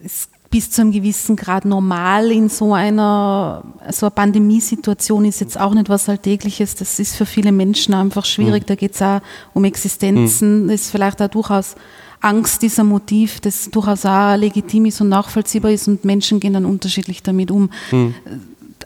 [0.03, 5.59] es bis zu einem gewissen Grad normal in so einer, so einer Pandemiesituation ist jetzt
[5.59, 6.75] auch nicht was Alltägliches.
[6.75, 8.65] Das ist für viele Menschen einfach schwierig.
[8.65, 8.67] Mhm.
[8.67, 9.21] Da geht es auch
[9.55, 10.65] um Existenzen.
[10.65, 10.69] Mhm.
[10.69, 11.77] Das ist vielleicht auch durchaus
[12.21, 16.67] Angst, dieser Motiv, das durchaus auch legitim ist und nachvollziehbar ist und Menschen gehen dann
[16.67, 17.71] unterschiedlich damit um.
[17.91, 18.15] Mhm.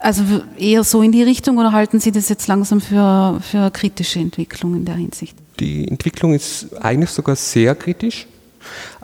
[0.01, 0.23] Also
[0.59, 4.75] eher so in die Richtung oder halten Sie das jetzt langsam für, für kritische Entwicklung
[4.75, 5.37] in der Hinsicht?
[5.61, 8.27] Die Entwicklung ist eigentlich sogar sehr kritisch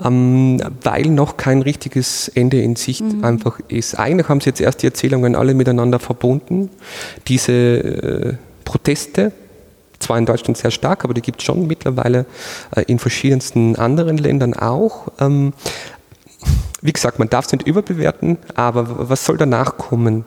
[0.02, 3.24] ähm, weil noch kein richtiges Ende in Sicht mhm.
[3.24, 3.98] einfach ist.
[3.98, 6.70] Eigentlich haben sie jetzt erst die Erzählungen alle miteinander verbunden.
[7.28, 9.32] Diese äh, Proteste,
[10.00, 12.26] zwar in Deutschland sehr stark, aber die gibt es schon mittlerweile
[12.74, 15.08] äh, in verschiedensten anderen Ländern auch.
[15.20, 15.52] Ähm,
[16.82, 20.24] wie gesagt, man darf es nicht überbewerten, aber was soll danach kommen?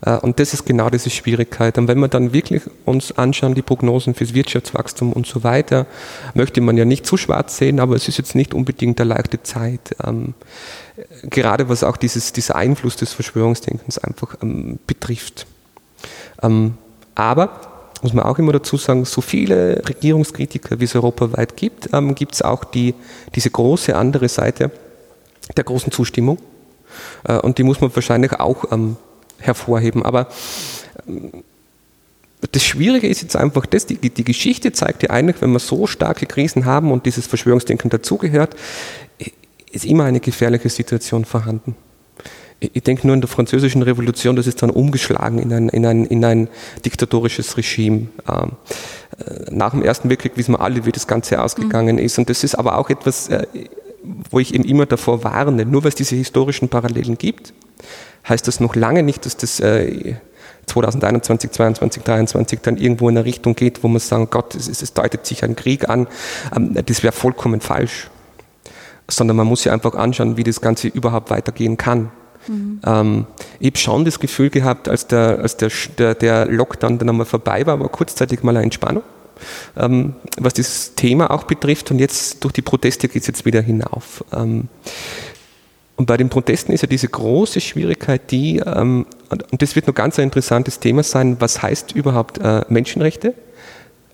[0.00, 1.78] Äh, und das ist genau diese Schwierigkeit.
[1.78, 5.86] Und wenn wir dann wirklich uns anschauen, die Prognosen fürs Wirtschaftswachstum und so weiter,
[6.34, 9.42] möchte man ja nicht zu schwarz sehen, aber es ist jetzt nicht unbedingt eine leichte
[9.42, 9.94] Zeit.
[10.04, 10.34] Ähm,
[11.24, 15.46] gerade was auch dieses, dieser Einfluss des Verschwörungsdenkens einfach ähm, betrifft.
[17.14, 17.71] Aber
[18.02, 22.34] muss man auch immer dazu sagen, so viele Regierungskritiker, wie es europaweit gibt, ähm, gibt
[22.34, 22.94] es auch die,
[23.34, 24.70] diese große andere Seite
[25.56, 26.38] der großen Zustimmung.
[27.24, 28.96] Äh, und die muss man wahrscheinlich auch ähm,
[29.38, 30.04] hervorheben.
[30.04, 30.28] Aber
[31.06, 31.44] ähm,
[32.50, 35.86] das Schwierige ist jetzt einfach das, die, die Geschichte zeigt ja eigentlich, wenn wir so
[35.86, 38.56] starke Krisen haben und dieses Verschwörungsdenken dazugehört,
[39.70, 41.76] ist immer eine gefährliche Situation vorhanden.
[42.72, 46.04] Ich denke nur in der französischen Revolution, das ist dann umgeschlagen in ein, in ein,
[46.06, 46.48] in ein
[46.84, 48.08] diktatorisches Regime.
[48.28, 48.52] Ähm,
[49.18, 52.02] äh, nach dem Ersten Weltkrieg wissen wir alle, wie das Ganze ausgegangen mhm.
[52.02, 52.18] ist.
[52.18, 53.46] Und das ist aber auch etwas, äh,
[54.30, 57.52] wo ich eben immer davor warne, nur weil es diese historischen Parallelen gibt,
[58.28, 60.14] heißt das noch lange nicht, dass das äh,
[60.66, 64.92] 2021, 2022, 2023 dann irgendwo in eine Richtung geht, wo man sagen, Gott, es, es
[64.92, 66.06] deutet sich ein Krieg an.
[66.54, 68.08] Ähm, das wäre vollkommen falsch.
[69.08, 72.10] Sondern man muss sich einfach anschauen, wie das Ganze überhaupt weitergehen kann.
[72.48, 72.80] Mhm.
[72.84, 73.26] Ähm,
[73.60, 77.66] ich habe schon das Gefühl gehabt, als der, als der, der, Lockdown dann einmal vorbei
[77.66, 79.02] war, war kurzzeitig mal eine Entspannung,
[79.76, 81.90] ähm, was das Thema auch betrifft.
[81.90, 84.24] Und jetzt durch die Proteste geht es jetzt wieder hinauf.
[84.32, 84.68] Ähm,
[85.96, 89.94] und bei den Protesten ist ja diese große Schwierigkeit die, ähm, und das wird noch
[89.94, 93.34] ganz ein interessantes Thema sein, was heißt überhaupt äh, Menschenrechte?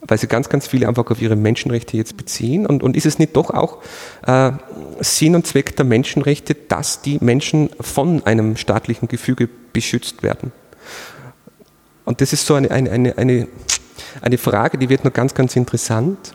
[0.03, 2.67] Weil sie ganz, ganz viele einfach auf ihre Menschenrechte jetzt beziehen.
[2.67, 3.79] Und, und ist es nicht doch auch
[4.27, 4.53] äh,
[5.01, 10.53] Sinn und Zweck der Menschenrechte, dass die Menschen von einem staatlichen Gefüge beschützt werden?
[12.05, 13.49] Und das ist so eine, eine, eine, eine,
[14.23, 16.35] eine Frage, die wird noch ganz, ganz interessant.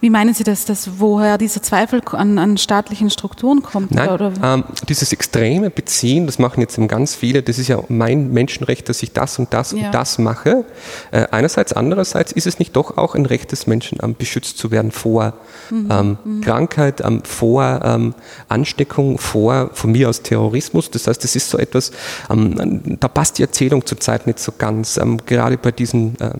[0.00, 3.90] Wie meinen Sie das, dass woher dieser Zweifel an, an staatlichen Strukturen kommt?
[3.90, 4.32] Nein, oder?
[4.42, 9.02] Ähm, dieses extreme Beziehen, das machen jetzt ganz viele, das ist ja mein Menschenrecht, dass
[9.02, 9.86] ich das und das ja.
[9.86, 10.64] und das mache.
[11.10, 14.70] Äh, einerseits, andererseits ist es nicht doch auch ein Recht des Menschen, ähm, beschützt zu
[14.70, 15.34] werden vor
[15.70, 15.88] mhm.
[15.90, 16.40] Ähm, mhm.
[16.42, 18.14] Krankheit, ähm, vor ähm,
[18.48, 20.92] Ansteckung, vor von mir aus Terrorismus.
[20.92, 21.90] Das heißt, das ist so etwas,
[22.30, 26.34] ähm, da passt die Erzählung zurzeit nicht so ganz, gerade bei diesen äh,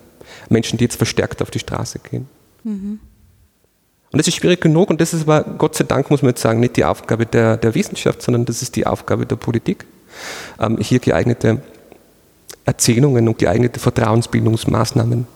[0.49, 2.29] Menschen, die jetzt verstärkt auf die Straße gehen.
[2.63, 3.01] Mhm.
[4.11, 6.41] Und das ist schwierig genug und das ist aber, Gott sei Dank muss man jetzt
[6.41, 9.85] sagen, nicht die Aufgabe der, der Wissenschaft, sondern das ist die Aufgabe der Politik,
[10.59, 11.61] ähm, hier geeignete
[12.65, 15.27] Erzählungen und geeignete Vertrauensbildungsmaßnahmen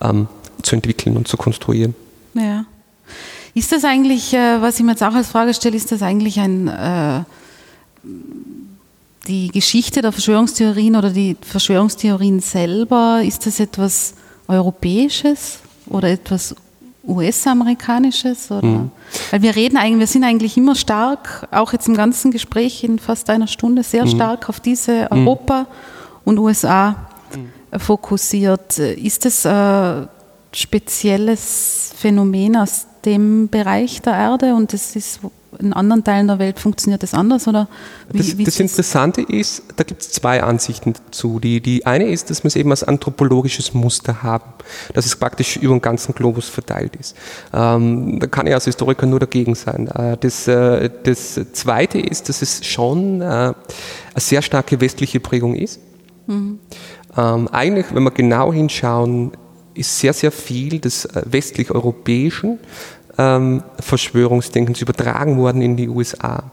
[0.00, 0.28] ähm,
[0.62, 1.94] zu entwickeln und zu konstruieren.
[2.34, 2.66] Ja.
[3.54, 6.38] Ist das eigentlich, äh, was ich mir jetzt auch als Frage stelle, ist das eigentlich
[6.38, 7.20] ein, äh,
[9.26, 14.14] die Geschichte der Verschwörungstheorien oder die Verschwörungstheorien selber, ist das etwas
[14.48, 16.54] Europäisches oder etwas
[17.06, 18.50] US-amerikanisches?
[18.50, 18.90] Mhm.
[19.30, 22.98] Weil wir reden eigentlich, wir sind eigentlich immer stark, auch jetzt im ganzen Gespräch in
[22.98, 24.10] fast einer Stunde, sehr mhm.
[24.10, 25.26] stark auf diese mhm.
[25.26, 25.66] Europa
[26.24, 26.96] und USA
[27.34, 27.78] mhm.
[27.78, 28.78] fokussiert.
[28.78, 30.08] Ist das ein
[30.52, 35.20] spezielles Phänomen aus dem Bereich der Erde und das ist
[35.58, 37.48] in anderen Teilen der Welt funktioniert das anders?
[37.48, 37.68] Oder
[38.10, 41.40] wie, das, wie das Interessante ist, da gibt es zwei Ansichten dazu.
[41.40, 44.52] Die, die eine ist, dass wir es eben als anthropologisches Muster haben,
[44.92, 47.16] dass es praktisch über den ganzen Globus verteilt ist.
[47.52, 49.88] Ähm, da kann ich als Historiker nur dagegen sein.
[49.88, 53.54] Äh, das, äh, das zweite ist, dass es schon äh, eine
[54.16, 55.80] sehr starke westliche Prägung ist.
[56.26, 56.58] Mhm.
[57.16, 59.32] Ähm, eigentlich, wenn wir genau hinschauen,
[59.74, 62.58] ist sehr, sehr viel des äh, westlich-europäischen
[63.18, 66.50] ähm, Verschwörungsdenkens übertragen worden in die USA.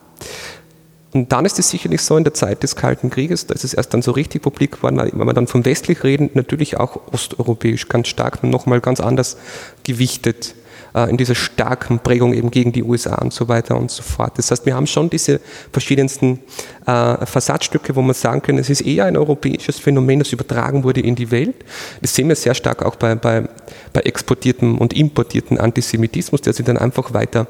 [1.14, 3.74] Und dann ist es sicherlich so in der Zeit des Kalten Krieges, da ist es
[3.74, 7.90] erst dann so richtig publik geworden, wenn wir dann von westlich reden, natürlich auch osteuropäisch
[7.90, 9.38] ganz stark und nochmal ganz anders
[9.84, 10.56] gewichtet
[10.94, 14.38] in dieser starken Prägung eben gegen die USA und so weiter und so fort.
[14.38, 15.40] Das heißt, wir haben schon diese
[15.72, 16.40] verschiedensten
[16.86, 21.02] äh, Versatzstücke, wo man sagen können, es ist eher ein europäisches Phänomen, das übertragen wurde
[21.02, 21.56] in die Welt.
[22.02, 23.48] Das sehen wir sehr stark auch bei, bei,
[23.94, 27.48] bei exportiertem und importiertem Antisemitismus, der sich dann einfach weiter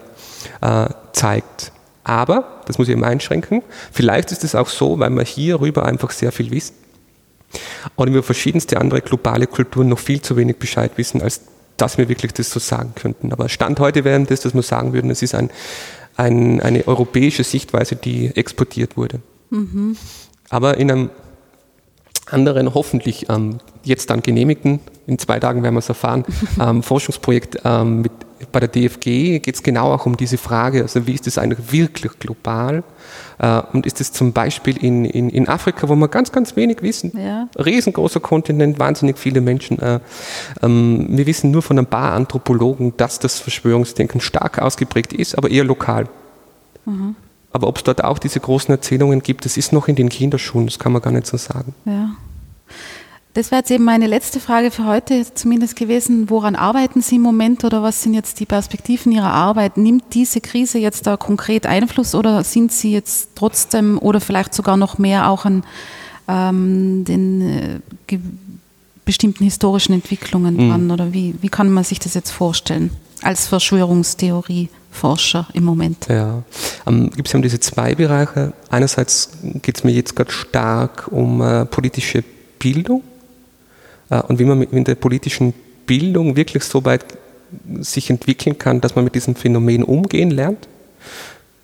[0.62, 1.72] äh, zeigt.
[2.04, 3.62] Aber, das muss ich eben einschränken,
[3.92, 6.76] vielleicht ist es auch so, weil wir hierüber einfach sehr viel wissen
[7.96, 11.42] und über verschiedenste andere globale Kulturen noch viel zu wenig Bescheid wissen, als
[11.82, 13.34] dass wir wirklich das so sagen könnten.
[13.34, 15.50] Aber Stand heute wäre das, dass wir sagen würden, es ist ein,
[16.16, 19.20] ein, eine europäische Sichtweise, die exportiert wurde.
[19.50, 19.98] Mhm.
[20.50, 21.10] Aber in einem
[22.28, 26.24] anderen, hoffentlich ähm, jetzt dann genehmigten, in zwei Tagen werden wir es erfahren,
[26.62, 28.12] ähm, Forschungsprojekt ähm, mit,
[28.52, 31.72] bei der DFG geht es genau auch um diese Frage, also wie ist das eigentlich
[31.72, 32.84] wirklich global
[33.40, 36.82] äh, und ist es zum Beispiel in, in, in Afrika, wo wir ganz, ganz wenig
[36.82, 37.48] wissen, ja.
[37.58, 40.00] riesengroßer Kontinent, wahnsinnig viele Menschen, äh,
[40.62, 45.50] ähm, wir wissen nur von ein paar Anthropologen, dass das Verschwörungsdenken stark ausgeprägt ist, aber
[45.50, 46.08] eher lokal.
[46.86, 47.16] Mhm.
[47.54, 50.68] Aber ob es dort auch diese großen Erzählungen gibt, das ist noch in den Kinderschuhen,
[50.68, 51.76] das kann man gar nicht so sagen.
[51.86, 52.12] Ja.
[53.34, 56.30] Das wäre jetzt eben meine letzte Frage für heute zumindest gewesen.
[56.30, 59.78] Woran arbeiten Sie im Moment oder was sind jetzt die Perspektiven Ihrer Arbeit?
[59.78, 64.76] Nimmt diese Krise jetzt da konkret Einfluss oder sind Sie jetzt trotzdem oder vielleicht sogar
[64.76, 65.64] noch mehr auch an
[66.28, 67.80] ähm, den äh,
[69.06, 70.70] bestimmten historischen Entwicklungen mhm.
[70.70, 70.92] dran?
[70.92, 76.08] Oder wie, wie kann man sich das jetzt vorstellen als Verschwörungstheorieforscher im Moment?
[76.10, 76.44] Ja,
[76.86, 78.52] ähm, gibt es ja diese zwei Bereiche.
[78.70, 79.30] Einerseits
[79.62, 82.26] geht es mir jetzt gerade stark um äh, politische
[82.60, 83.04] Bildung
[84.20, 85.54] und wie man mit der politischen
[85.86, 87.06] Bildung wirklich so weit
[87.80, 90.68] sich entwickeln kann, dass man mit diesem Phänomen umgehen lernt.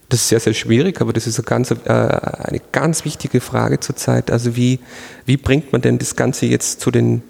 [0.09, 3.79] Das ist sehr, sehr schwierig, aber das ist eine ganz, äh, eine ganz wichtige Frage
[3.79, 4.31] zurzeit.
[4.31, 4.79] Also wie,
[5.25, 7.23] wie bringt man denn das Ganze jetzt zu den,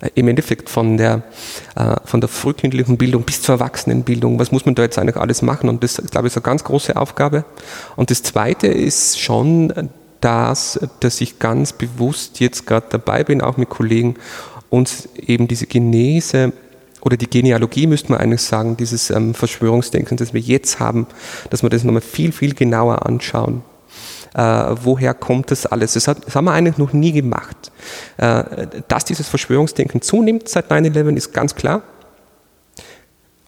[0.00, 1.22] äh, im Endeffekt von der,
[2.04, 5.70] von der frühkindlichen Bildung bis zur Erwachsenenbildung, was muss man da jetzt eigentlich alles machen?
[5.70, 7.44] Und das, glaube ich, ist eine ganz große Aufgabe.
[7.96, 9.90] Und das Zweite ist schon
[10.26, 14.16] das, dass ich ganz bewusst jetzt gerade dabei bin, auch mit Kollegen,
[14.70, 16.52] uns eben diese Genese
[17.00, 21.06] oder die Genealogie, müsste man eigentlich sagen, dieses ähm, Verschwörungsdenken, das wir jetzt haben,
[21.50, 23.62] dass wir das nochmal viel, viel genauer anschauen.
[24.34, 24.40] Äh,
[24.82, 25.92] woher kommt das alles?
[25.92, 27.70] Das, hat, das, haben wir eigentlich noch nie gemacht.
[28.16, 31.82] Äh, dass dieses Verschwörungsdenken zunimmt seit 9-11 ist ganz klar.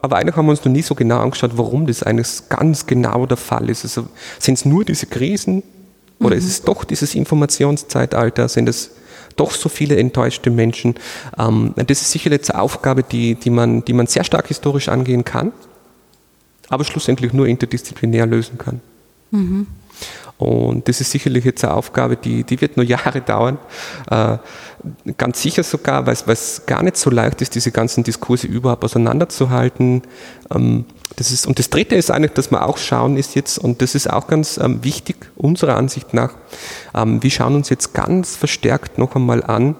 [0.01, 3.25] Aber eigentlich haben wir uns noch nie so genau angeschaut, warum das eigentlich ganz genau
[3.25, 3.83] der Fall ist.
[3.83, 4.07] Also
[4.39, 5.61] sind es nur diese Krisen,
[6.19, 6.39] oder mhm.
[6.39, 8.49] ist es doch dieses Informationszeitalter?
[8.49, 8.91] Sind es
[9.35, 10.95] doch so viele enttäuschte Menschen?
[11.37, 14.89] Ähm, das ist sicher jetzt eine Aufgabe, die, die, man, die man sehr stark historisch
[14.89, 15.51] angehen kann,
[16.67, 18.81] aber schlussendlich nur interdisziplinär lösen kann.
[19.31, 19.67] Mhm.
[20.39, 23.59] Und das ist sicherlich jetzt eine Aufgabe, die, die wird nur Jahre dauern.
[24.09, 24.37] Äh,
[25.17, 30.03] ganz sicher sogar, weil es gar nicht so leicht ist, diese ganzen Diskurse überhaupt auseinanderzuhalten.
[30.49, 30.85] Ähm,
[31.17, 33.95] das ist, und das Dritte ist eigentlich, dass wir auch schauen ist jetzt, und das
[33.95, 36.31] ist auch ganz ähm, wichtig unserer Ansicht nach,
[36.95, 39.75] ähm, wir schauen uns jetzt ganz verstärkt noch einmal an,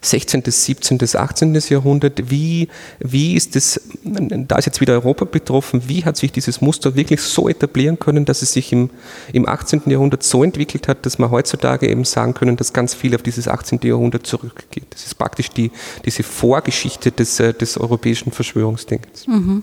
[0.00, 1.54] 16., 17., 18.
[1.68, 6.60] Jahrhundert, wie, wie ist das, da ist jetzt wieder Europa betroffen, wie hat sich dieses
[6.60, 8.90] Muster wirklich so etablieren können, dass es sich im,
[9.32, 9.82] im 18.
[9.86, 13.48] Jahrhundert so entwickelt hat, dass wir heutzutage eben sagen können, dass ganz viel auf dieses
[13.48, 13.80] 18.
[13.82, 14.86] Jahrhundert zurückgeht.
[14.90, 15.70] Das ist praktisch die,
[16.04, 19.26] diese Vorgeschichte des, äh, des europäischen Verschwörungsdenkens.
[19.26, 19.62] Mhm.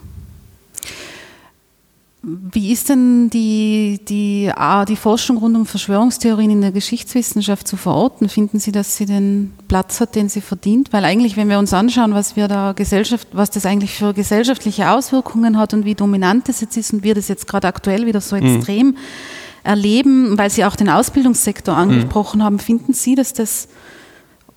[2.24, 4.52] Wie ist denn die, die,
[4.88, 8.30] die Forschung rund um Verschwörungstheorien in der Geschichtswissenschaft zu verorten?
[8.30, 10.94] Finden Sie, dass sie den Platz hat, den sie verdient?
[10.94, 14.92] Weil eigentlich, wenn wir uns anschauen, was wir da Gesellschaft, was das eigentlich für gesellschaftliche
[14.92, 18.22] Auswirkungen hat und wie dominant das jetzt ist und wir das jetzt gerade aktuell wieder
[18.22, 18.56] so mhm.
[18.56, 18.98] extrem mhm.
[19.64, 21.82] erleben, weil Sie auch den Ausbildungssektor mhm.
[21.82, 22.44] angesprochen mhm.
[22.44, 23.68] haben, finden Sie, dass das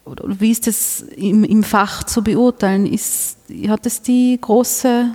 [0.04, 2.84] oder wie ist das im, im Fach zu beurteilen?
[2.84, 3.38] Ist,
[3.68, 5.14] hat es die große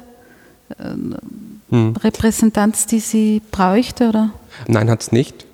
[0.79, 0.83] äh,
[1.70, 1.95] hm.
[2.03, 4.32] Repräsentanz, die sie bräuchte, oder?
[4.67, 5.45] Nein, hat es nicht.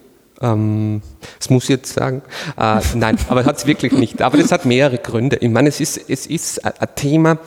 [0.41, 1.01] Ähm,
[1.39, 2.21] das muss ich jetzt sagen.
[2.57, 4.21] Äh, nein, aber hat es wirklich nicht.
[4.21, 5.37] Aber das hat mehrere Gründe.
[5.37, 7.37] Ich meine, es ist, es ist ein Thema,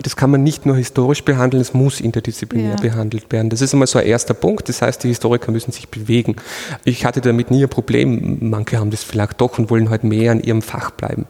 [0.00, 2.76] das kann man nicht nur historisch behandeln, es muss interdisziplinär ja.
[2.76, 3.50] behandelt werden.
[3.50, 4.68] Das ist einmal so ein erster Punkt.
[4.68, 6.36] Das heißt, die Historiker müssen sich bewegen.
[6.84, 8.38] Ich hatte damit nie ein Problem.
[8.40, 11.26] Manche haben das vielleicht doch und wollen halt mehr an ihrem Fach bleiben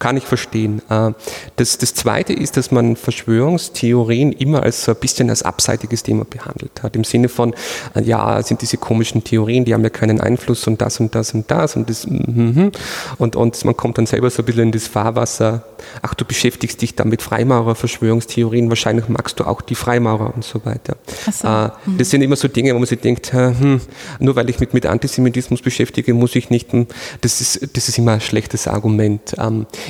[0.00, 0.82] kann ich verstehen.
[0.88, 1.12] Äh,
[1.56, 6.24] das, das Zweite ist, dass man Verschwörungstheorien immer als so ein bisschen als abseitiges Thema
[6.24, 6.96] behandelt hat.
[6.96, 7.54] Im Sinne von,
[7.94, 11.34] äh, ja, sind diese komischen Theorien, die haben ja keinen Einfluss und das und das
[11.34, 12.06] und das und das.
[12.06, 12.72] Mhm.
[13.18, 15.64] Und, und man kommt dann selber so ein bisschen in das Fahrwasser,
[16.02, 20.64] ach, du beschäftigst dich da mit Freimaurer-Verschwörungstheorien, wahrscheinlich magst du auch die Freimaurer und so
[20.64, 20.96] weiter.
[21.30, 21.46] So.
[21.46, 21.98] Äh, mhm.
[21.98, 23.82] Das sind immer so Dinge, wo man sich denkt, hm,
[24.18, 26.86] nur weil ich mich mit Antisemitismus beschäftige, muss ich nicht, hm,
[27.20, 29.34] das ist, das ist immer ein schlechtes Argument.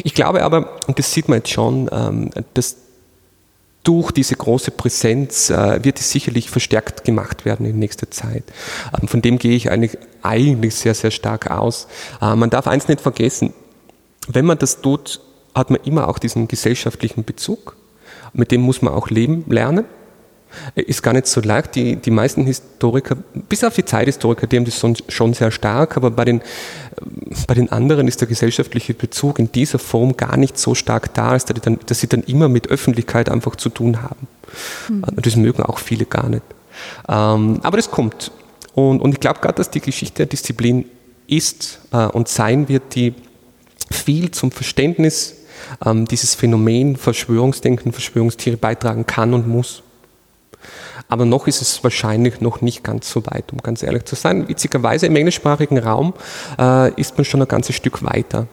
[0.04, 2.76] Ich glaube aber, und das sieht man jetzt schon, ähm, dass
[3.82, 8.44] durch diese große Präsenz äh, wird es sicherlich verstärkt gemacht werden in nächster Zeit.
[9.00, 11.86] Ähm, von dem gehe ich eigentlich, eigentlich sehr, sehr stark aus.
[12.20, 13.54] Äh, man darf eins nicht vergessen,
[14.28, 15.20] wenn man das tut,
[15.54, 17.76] hat man immer auch diesen gesellschaftlichen Bezug.
[18.32, 19.86] Mit dem muss man auch leben lernen.
[20.74, 21.74] Ist gar nicht so leicht.
[21.74, 23.16] Die, die meisten Historiker,
[23.48, 26.42] bis auf die Zeithistoriker, die haben das schon sehr stark, aber bei den,
[27.46, 31.32] bei den anderen ist der gesellschaftliche Bezug in dieser Form gar nicht so stark da,
[31.32, 34.26] dass, dann, dass sie dann immer mit Öffentlichkeit einfach zu tun haben.
[34.88, 35.04] Mhm.
[35.16, 36.42] Das mögen auch viele gar nicht.
[37.08, 38.32] Ähm, aber das kommt.
[38.74, 40.86] Und, und ich glaube gerade, dass die Geschichte der Disziplin
[41.26, 43.14] ist äh, und sein wird, die
[43.90, 45.36] viel zum Verständnis
[45.84, 49.82] ähm, dieses Phänomen Verschwörungsdenken, Verschwörungstheorie beitragen kann und muss.
[51.08, 54.48] Aber noch ist es wahrscheinlich noch nicht ganz so weit, um ganz ehrlich zu sein.
[54.48, 56.14] Witzigerweise im englischsprachigen Raum
[56.58, 58.46] äh, ist man schon ein ganzes Stück weiter.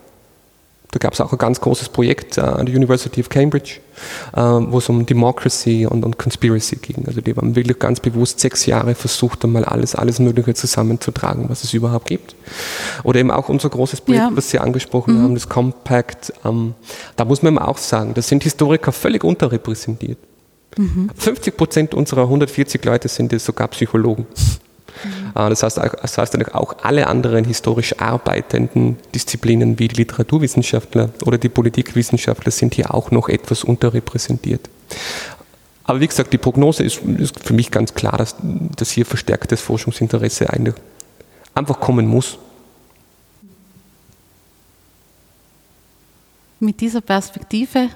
[0.91, 3.79] Da gab es auch ein ganz großes Projekt äh, an der University of Cambridge,
[4.33, 7.05] äh, wo es um Democracy und, und, Conspiracy ging.
[7.05, 11.65] Also die haben wirklich ganz bewusst sechs Jahre versucht, einmal alles, alles Mögliche zusammenzutragen, was
[11.65, 12.35] es überhaupt gibt.
[13.03, 14.31] Oder eben auch unser großes Projekt, ja.
[14.33, 15.23] was Sie angesprochen mhm.
[15.23, 16.33] haben, das Compact.
[16.45, 16.73] Ähm,
[17.17, 20.17] da muss man auch sagen, da sind Historiker völlig unterrepräsentiert.
[20.77, 21.09] Mhm.
[21.15, 24.25] 50 Prozent unserer 140 Leute sind sogar Psychologen.
[25.03, 25.31] Mhm.
[25.33, 31.49] Das heißt, das heißt auch alle anderen historisch arbeitenden Disziplinen wie die Literaturwissenschaftler oder die
[31.49, 34.69] Politikwissenschaftler sind hier auch noch etwas unterrepräsentiert.
[35.83, 38.35] Aber wie gesagt, die Prognose ist, ist für mich ganz klar, dass,
[38.75, 40.47] dass hier verstärktes Forschungsinteresse
[41.53, 42.37] einfach kommen muss.
[46.59, 47.89] Mit dieser Perspektive,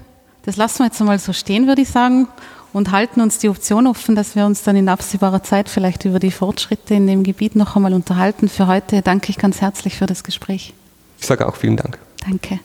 [0.45, 2.27] das lassen wir jetzt einmal so stehen, würde ich sagen
[2.73, 6.19] und halten uns die Option offen, dass wir uns dann in absehbarer Zeit vielleicht über
[6.19, 8.49] die Fortschritte in dem Gebiet noch einmal unterhalten.
[8.49, 10.73] Für heute danke ich ganz herzlich für das Gespräch.
[11.19, 11.97] Ich sage auch vielen Dank.
[12.25, 12.59] Danke.